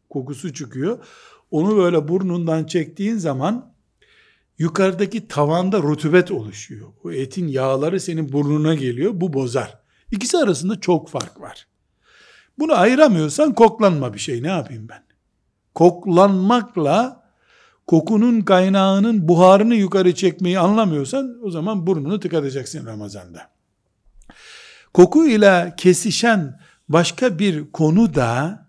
[0.09, 1.05] kokusu çıkıyor.
[1.51, 3.73] Onu böyle burnundan çektiğin zaman
[4.57, 6.87] yukarıdaki tavanda rutubet oluşuyor.
[7.03, 9.11] O etin yağları senin burnuna geliyor.
[9.15, 9.79] Bu bozar.
[10.11, 11.67] İkisi arasında çok fark var.
[12.59, 15.03] Bunu ayıramıyorsan koklanma bir şey ne yapayım ben?
[15.75, 17.25] Koklanmakla
[17.87, 23.49] kokunun kaynağının buharını yukarı çekmeyi anlamıyorsan o zaman burnunu tıkatacaksın Ramazan'da.
[24.93, 28.65] Koku ile kesişen başka bir konu da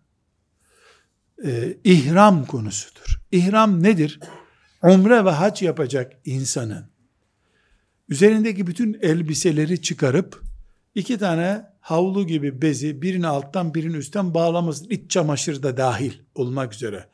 [1.45, 3.21] e, ihram konusudur.
[3.33, 4.21] İhram nedir?
[4.83, 6.87] Umre ve hac yapacak insanın
[8.09, 10.43] üzerindeki bütün elbiseleri çıkarıp
[10.95, 14.87] iki tane havlu gibi bezi birini alttan birini üstten bağlamasın.
[14.91, 17.09] İç çamaşır da dahil olmak üzere.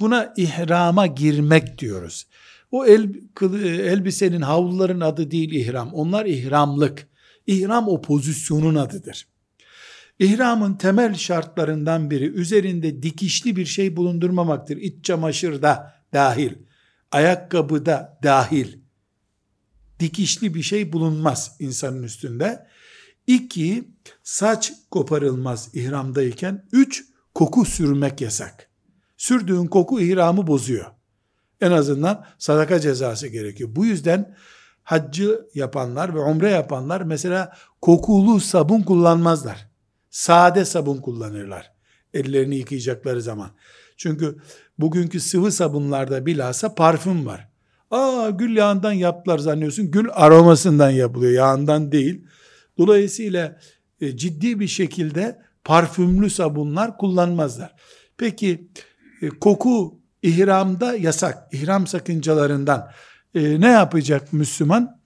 [0.00, 2.26] Buna ihrama girmek diyoruz.
[2.70, 3.14] O el,
[3.62, 5.94] elbisenin havluların adı değil ihram.
[5.94, 7.08] Onlar ihramlık.
[7.46, 9.26] İhram o pozisyonun adıdır.
[10.18, 14.76] İhramın temel şartlarından biri üzerinde dikişli bir şey bulundurmamaktır.
[14.76, 16.52] İç çamaşırda dahil,
[17.12, 18.78] ayakkabıda dahil.
[20.00, 22.66] Dikişli bir şey bulunmaz insanın üstünde.
[23.30, 23.88] İki,
[24.22, 26.64] saç koparılmaz ihramdayken.
[26.72, 27.04] Üç,
[27.34, 28.70] koku sürmek yasak.
[29.16, 30.86] Sürdüğün koku ihramı bozuyor.
[31.60, 33.70] En azından sadaka cezası gerekiyor.
[33.72, 34.36] Bu yüzden
[34.82, 39.68] haccı yapanlar ve umre yapanlar mesela kokulu sabun kullanmazlar.
[40.10, 41.72] Sade sabun kullanırlar.
[42.14, 43.50] Ellerini yıkayacakları zaman.
[43.96, 44.38] Çünkü
[44.78, 47.48] bugünkü sıvı sabunlarda bilhassa parfüm var.
[47.90, 49.90] Aa gül yağından yaptılar zannediyorsun.
[49.90, 51.32] Gül aromasından yapılıyor.
[51.32, 52.24] Yağından değil.
[52.80, 53.58] Dolayısıyla
[54.00, 57.74] e, ciddi bir şekilde parfümlü sabunlar kullanmazlar.
[58.16, 58.68] Peki
[59.22, 61.54] e, koku ihramda yasak.
[61.54, 62.90] İhram sakıncalarından
[63.34, 65.00] e, ne yapacak Müslüman?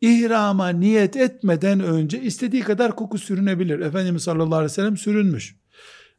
[0.00, 3.80] İhrama niyet etmeden önce istediği kadar koku sürünebilir.
[3.80, 5.56] Efendimiz sallallahu aleyhi ve sellem sürünmüş.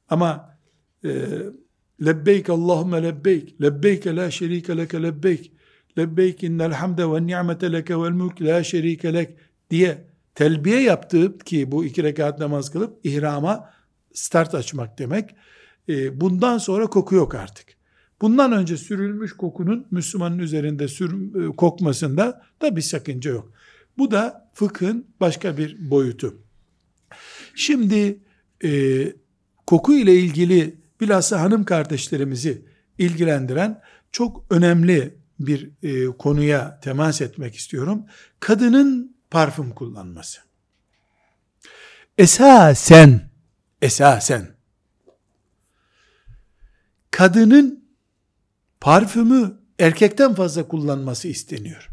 [0.10, 0.58] Ama
[1.04, 1.10] e,
[2.06, 5.52] lebbeyk Allahümme lebbeyk lebbeyke la şerike leke lebbeyk
[5.98, 9.38] lebbeyk innel hamde ve ni'mete leke vel mülk la şerike lek
[9.70, 13.70] diye telbiye yaptığı ki bu iki rekat namaz kılıp ihrama
[14.14, 15.36] start açmak demek.
[15.90, 17.80] E, bundan sonra koku yok artık.
[18.22, 23.54] Bundan önce sürülmüş kokunun Müslümanın üzerinde sür, e, kokmasında da bir sakınca yok.
[23.98, 26.42] Bu da fıkhın başka bir boyutu.
[27.56, 28.20] Şimdi
[28.64, 28.70] e,
[29.68, 32.66] koku ile ilgili bilhassa hanım kardeşlerimizi
[32.98, 38.06] ilgilendiren çok önemli bir e, konuya temas etmek istiyorum.
[38.40, 40.42] Kadının parfüm kullanması.
[42.18, 43.30] Esasen,
[43.82, 44.56] esasen
[47.12, 47.90] kadının
[48.82, 51.90] parfümü erkekten fazla kullanması isteniyor.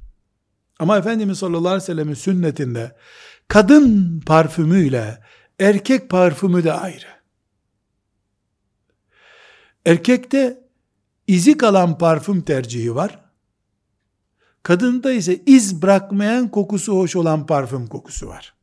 [0.79, 2.97] Ama Efendimiz sallallahu aleyhi ve sellemin sünnetinde
[3.49, 5.23] kadın parfümüyle
[5.59, 7.07] erkek parfümü de ayrı.
[9.87, 10.61] Erkekte
[11.27, 13.26] izi kalan parfüm tercihi var.
[14.67, 18.55] Kadında ise iz bırakmayan kokusu hoş olan parfüm kokusu var.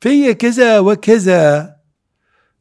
[0.00, 1.82] Fehiye keza ve keza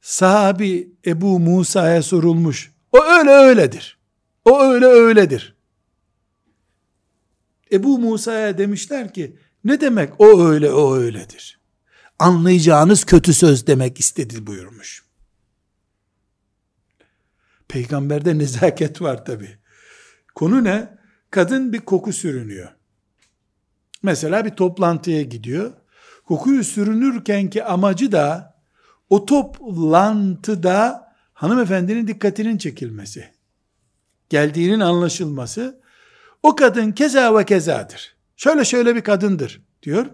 [0.02, 2.72] sahabi Ebu Musa'ya sorulmuş.
[2.92, 3.98] O öyle öyledir.
[4.46, 5.56] O öyle öyledir.
[7.72, 11.60] Ebu Musa'ya demişler ki ne demek o öyle o öyledir?
[12.20, 15.06] Anlayacağınız kötü söz demek istedi buyurmuş.
[17.68, 19.58] Peygamberde nezaket var tabi.
[20.36, 21.01] Konu ne?
[21.32, 22.70] Kadın bir koku sürünüyor.
[24.04, 25.74] Mesela bir toplantıya gidiyor.
[26.26, 28.56] Kokuyu sürünürken ki amacı da
[29.10, 33.30] o toplantıda hanımefendinin dikkatinin çekilmesi.
[34.30, 35.82] Geldiğinin anlaşılması.
[36.44, 38.16] O kadın keza ve kezadır.
[38.36, 40.06] Şöyle şöyle bir kadındır diyor.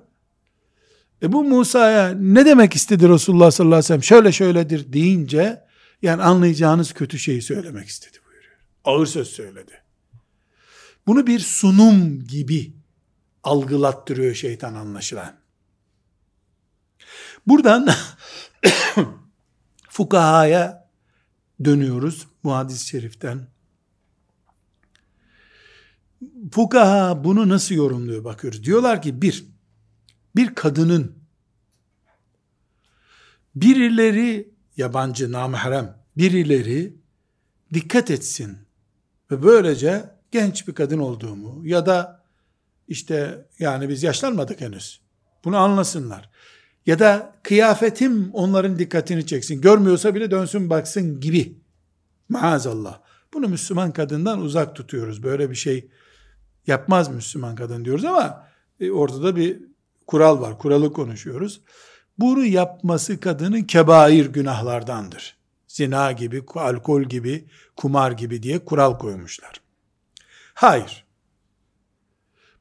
[1.21, 4.03] E bu Musa'ya ne demek istedi Resulullah sallallahu aleyhi ve sellem?
[4.03, 5.63] Şöyle şöyledir deyince
[6.01, 8.57] yani anlayacağınız kötü şeyi söylemek istedi buyuruyor.
[8.83, 9.86] Ağır söz söyledi.
[11.07, 12.73] Bunu bir sunum gibi
[13.43, 15.35] algılattırıyor şeytan anlaşılan.
[17.47, 17.89] Buradan
[19.89, 20.89] fukahaya
[21.63, 23.47] dönüyoruz bu hadis-i şeriften.
[26.51, 28.63] Fukaha bunu nasıl yorumluyor bakıyoruz.
[28.63, 29.45] Diyorlar ki bir,
[30.35, 31.15] bir kadının
[33.55, 36.95] birileri yabancı namahrem birileri
[37.73, 38.57] dikkat etsin
[39.31, 42.23] ve böylece genç bir kadın olduğumu ya da
[42.87, 45.01] işte yani biz yaşlanmadık henüz.
[45.43, 46.29] Bunu anlasınlar.
[46.85, 49.61] Ya da kıyafetim onların dikkatini çeksin.
[49.61, 51.57] Görmüyorsa bile dönsün baksın gibi.
[52.29, 52.99] Maazallah.
[53.33, 55.23] Bunu Müslüman kadından uzak tutuyoruz.
[55.23, 55.89] Böyle bir şey
[56.67, 58.47] yapmaz Müslüman kadın diyoruz ama
[58.79, 59.59] e, ortada bir
[60.07, 60.57] kural var.
[60.57, 61.61] Kuralı konuşuyoruz.
[62.17, 65.37] Bunu yapması kadının kebair günahlardandır.
[65.67, 69.66] Zina gibi, alkol gibi, kumar gibi diye kural koymuşlar.
[70.57, 71.05] Hayır.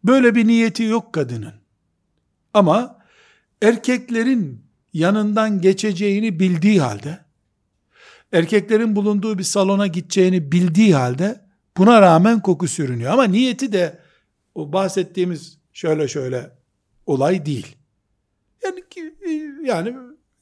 [0.04, 1.54] Böyle bir niyeti yok kadının.
[2.54, 2.98] Ama
[3.62, 7.18] erkeklerin yanından geçeceğini bildiği halde,
[8.32, 11.40] erkeklerin bulunduğu bir salona gideceğini bildiği halde,
[11.76, 13.12] buna rağmen koku sürünüyor.
[13.12, 14.00] Ama niyeti de
[14.54, 16.50] o bahsettiğimiz şöyle şöyle
[17.06, 17.76] olay değil.
[18.64, 18.84] Yani
[19.64, 19.96] yani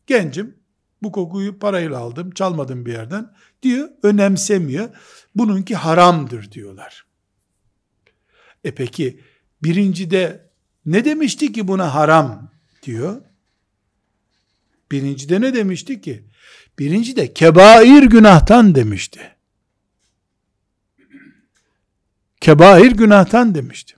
[0.06, 0.56] gencim
[1.02, 3.32] bu kokuyu parayla aldım, çalmadım bir yerden
[3.62, 4.88] diyor, önemsemiyor.
[5.34, 7.13] Bununki haramdır diyorlar.
[8.64, 9.20] E peki
[9.62, 10.50] birincide
[10.86, 12.50] ne demişti ki buna haram
[12.82, 13.22] diyor?
[14.90, 16.24] Birincide ne demişti ki?
[16.78, 19.20] Birincide kebair günahtan demişti.
[22.40, 23.94] Kebair günahtan demişti.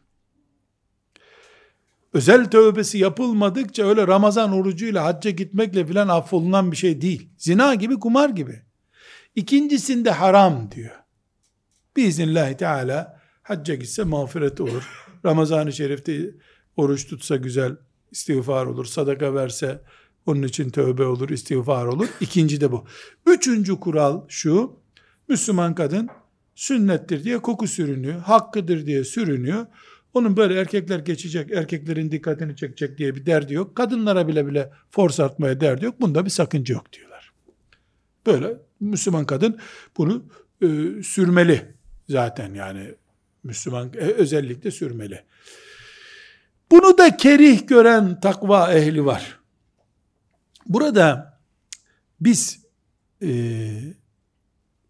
[2.12, 7.28] Özel tövbesi yapılmadıkça öyle Ramazan orucuyla hacca gitmekle filan affolunan bir şey değil.
[7.38, 8.62] Zina gibi, kumar gibi.
[9.34, 10.96] İkincisinde haram diyor.
[11.96, 13.15] Biiznillahü Teala
[13.46, 14.88] hacca gitse mağfiret olur.
[15.24, 16.30] Ramazan-ı Şerif'te
[16.76, 17.76] oruç tutsa güzel
[18.10, 18.84] istiğfar olur.
[18.84, 19.80] Sadaka verse
[20.26, 22.08] onun için tövbe olur, istiğfar olur.
[22.20, 22.84] İkinci de bu.
[23.26, 24.72] Üçüncü kural şu.
[25.28, 26.08] Müslüman kadın
[26.54, 28.20] sünnettir diye koku sürünüyor.
[28.20, 29.66] Hakkıdır diye sürünüyor.
[30.14, 33.76] Onun böyle erkekler geçecek, erkeklerin dikkatini çekecek diye bir derdi yok.
[33.76, 36.00] Kadınlara bile bile force artmaya derdi yok.
[36.00, 37.32] Bunda bir sakınca yok diyorlar.
[38.26, 39.58] Böyle Müslüman kadın
[39.96, 40.24] bunu
[40.62, 40.66] e,
[41.02, 41.74] sürmeli
[42.08, 42.94] zaten yani
[43.46, 45.24] Müslüman e, özellikle sürmeli.
[46.70, 49.38] Bunu da kerih gören takva ehli var.
[50.66, 51.38] Burada
[52.20, 52.60] biz
[53.22, 53.30] e,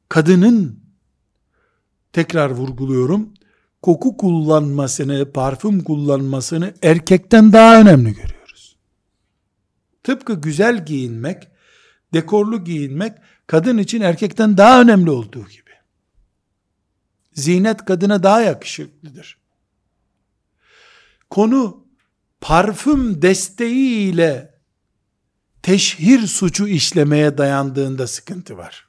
[0.09, 0.81] kadının
[2.13, 3.35] tekrar vurguluyorum
[3.83, 8.77] koku kullanmasını, parfüm kullanmasını erkekten daha önemli görüyoruz.
[10.03, 11.49] Tıpkı güzel giyinmek,
[12.15, 13.13] dekorlu giyinmek
[13.47, 15.66] kadın için erkekten daha önemli olduğu gibi.
[17.37, 19.39] Zinet kadına daha yakışıklıdır.
[21.31, 21.87] Konu
[22.41, 24.61] parfüm desteğiyle
[25.63, 28.89] teşhir suçu işlemeye dayandığında sıkıntı var.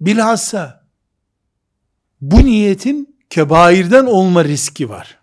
[0.00, 0.88] Bilhassa
[2.20, 5.18] bu niyetin kebairden olma riski var.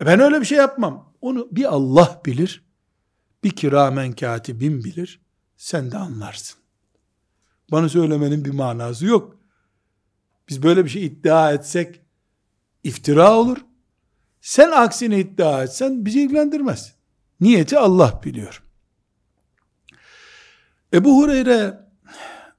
[0.00, 1.14] E ben öyle bir şey yapmam.
[1.20, 2.64] Onu bir Allah bilir,
[3.44, 5.19] bir kiramen katibim bilir,
[5.60, 6.58] sen de anlarsın.
[7.72, 9.36] Bana söylemenin bir manası yok.
[10.48, 12.00] Biz böyle bir şey iddia etsek
[12.84, 13.58] iftira olur.
[14.40, 16.94] Sen aksini iddia etsen bizi ilgilendirmez.
[17.40, 18.62] Niyeti Allah biliyor.
[20.94, 21.80] Ebu Hureyre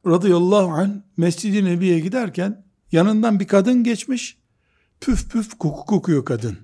[0.05, 4.37] radıyallahu anh Mescid-i Nebi'ye giderken yanından bir kadın geçmiş.
[4.99, 6.57] Püf püf koku kokuyor kadın.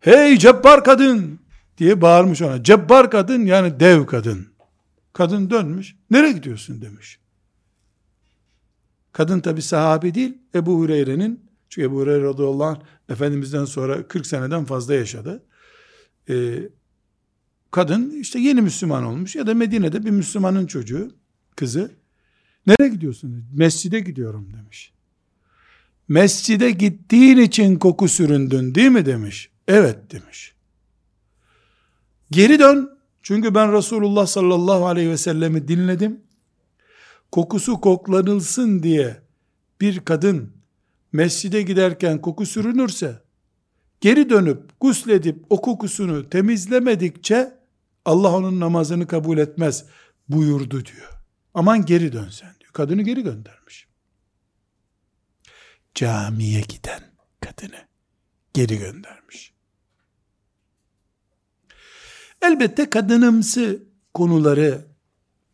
[0.00, 1.40] Hey cebbar kadın
[1.78, 2.62] diye bağırmış ona.
[2.62, 4.49] Cebbar kadın yani dev kadın.
[5.12, 5.96] Kadın dönmüş.
[6.10, 7.18] Nereye gidiyorsun demiş.
[9.12, 10.38] Kadın tabi sahabi değil.
[10.54, 15.42] Ebu Hureyre'nin çünkü Ebu Hureyre radıyallahu anh Efendimiz'den sonra 40 seneden fazla yaşadı.
[16.28, 16.68] Ee,
[17.70, 21.10] kadın işte yeni Müslüman olmuş ya da Medine'de bir Müslümanın çocuğu
[21.56, 21.90] kızı.
[22.66, 23.44] Nereye gidiyorsun?
[23.52, 24.92] Mescide gidiyorum demiş.
[26.08, 29.50] Mescide gittiğin için koku süründün değil mi demiş.
[29.68, 30.54] Evet demiş.
[32.30, 32.89] Geri dön.
[33.22, 36.20] Çünkü ben Resulullah sallallahu aleyhi ve sellemi dinledim.
[37.32, 39.22] Kokusu koklanılsın diye
[39.80, 40.52] bir kadın
[41.12, 43.22] mescide giderken koku sürünürse
[44.00, 47.60] geri dönüp gusledip o kokusunu temizlemedikçe
[48.04, 49.84] Allah onun namazını kabul etmez
[50.28, 51.10] buyurdu diyor.
[51.54, 52.72] Aman geri dönsen diyor.
[52.72, 53.86] Kadını geri göndermiş.
[55.94, 57.02] Camiye giden
[57.40, 57.80] kadını
[58.54, 59.54] geri göndermiş.
[62.42, 63.82] Elbette kadınımsı
[64.14, 64.84] konuları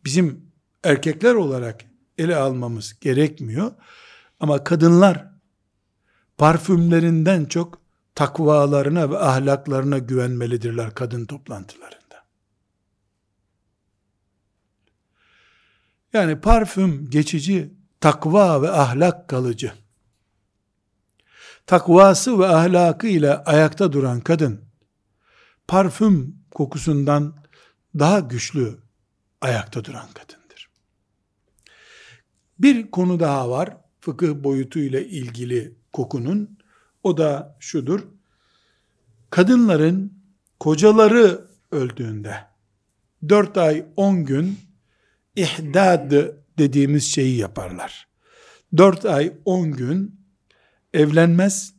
[0.05, 0.51] bizim
[0.83, 1.85] erkekler olarak
[2.17, 3.71] ele almamız gerekmiyor.
[4.39, 5.27] Ama kadınlar
[6.37, 7.81] parfümlerinden çok
[8.15, 11.97] takvalarına ve ahlaklarına güvenmelidirler kadın toplantıları.
[16.13, 19.71] Yani parfüm geçici, takva ve ahlak kalıcı.
[21.65, 24.61] Takvası ve ahlakı ile ayakta duran kadın,
[25.67, 27.35] parfüm kokusundan
[27.99, 28.77] daha güçlü
[29.41, 30.69] ayakta duran kadındır.
[32.59, 36.57] Bir konu daha var fıkıh boyutu ile ilgili kokunun.
[37.03, 38.07] O da şudur.
[39.29, 40.13] Kadınların
[40.59, 42.35] kocaları öldüğünde
[43.29, 44.59] 4 ay 10 gün
[45.35, 46.11] ihdad
[46.57, 48.07] dediğimiz şeyi yaparlar.
[48.77, 50.21] 4 ay 10 gün
[50.93, 51.73] evlenmez,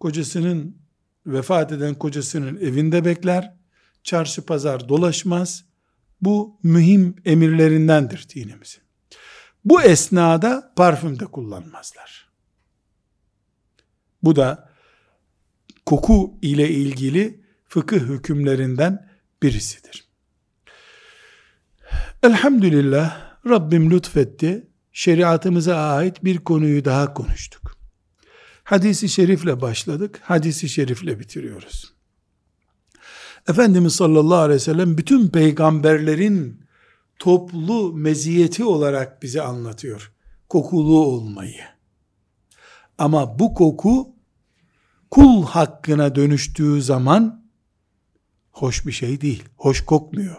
[0.00, 0.76] kocasının
[1.26, 3.57] vefat eden kocasının evinde bekler,
[4.02, 5.64] çarşı pazar dolaşmaz.
[6.20, 8.82] Bu mühim emirlerindendir dinimizin.
[9.64, 12.28] Bu esnada parfüm de kullanmazlar.
[14.22, 14.72] Bu da
[15.86, 19.10] koku ile ilgili fıkıh hükümlerinden
[19.42, 20.08] birisidir.
[22.22, 24.68] Elhamdülillah Rabbim lütfetti.
[24.92, 27.78] Şeriatımıza ait bir konuyu daha konuştuk.
[28.64, 30.20] Hadisi şerifle başladık.
[30.22, 31.97] Hadisi şerifle bitiriyoruz.
[33.48, 36.60] Efendimiz sallallahu aleyhi ve sellem bütün peygamberlerin
[37.18, 40.12] toplu meziyeti olarak bize anlatıyor.
[40.48, 41.62] Kokulu olmayı.
[42.98, 44.14] Ama bu koku
[45.10, 47.44] kul hakkına dönüştüğü zaman
[48.50, 49.44] hoş bir şey değil.
[49.56, 50.36] Hoş kokmuyor.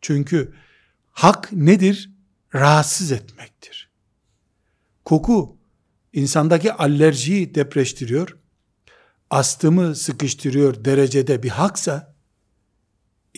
[0.00, 0.54] Çünkü
[1.12, 2.10] hak nedir?
[2.54, 3.90] Rahatsız etmektir.
[5.04, 5.56] Koku
[6.12, 8.36] insandaki alerjiyi depreştiriyor.
[9.30, 12.14] Astımı sıkıştırıyor derecede bir haksa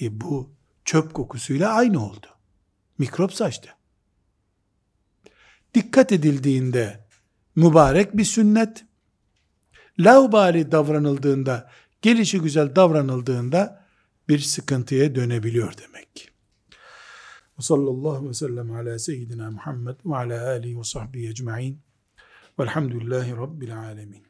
[0.01, 0.51] e bu
[0.85, 2.27] çöp kokusuyla aynı oldu.
[2.99, 3.71] Mikrop saçtı.
[5.75, 7.05] Dikkat edildiğinde
[7.57, 8.85] mübarek bir sünnet,
[9.99, 11.71] laubali davranıldığında,
[12.03, 13.85] gelişi güzel davranıldığında
[14.29, 16.33] bir sıkıntıya dönebiliyor demek.
[17.59, 21.81] Ve sallallahu ve sellem ala seyyidina Muhammed ve ala alihi ve sahbihi ecma'in
[22.59, 24.28] velhamdülillahi rabbil alemin.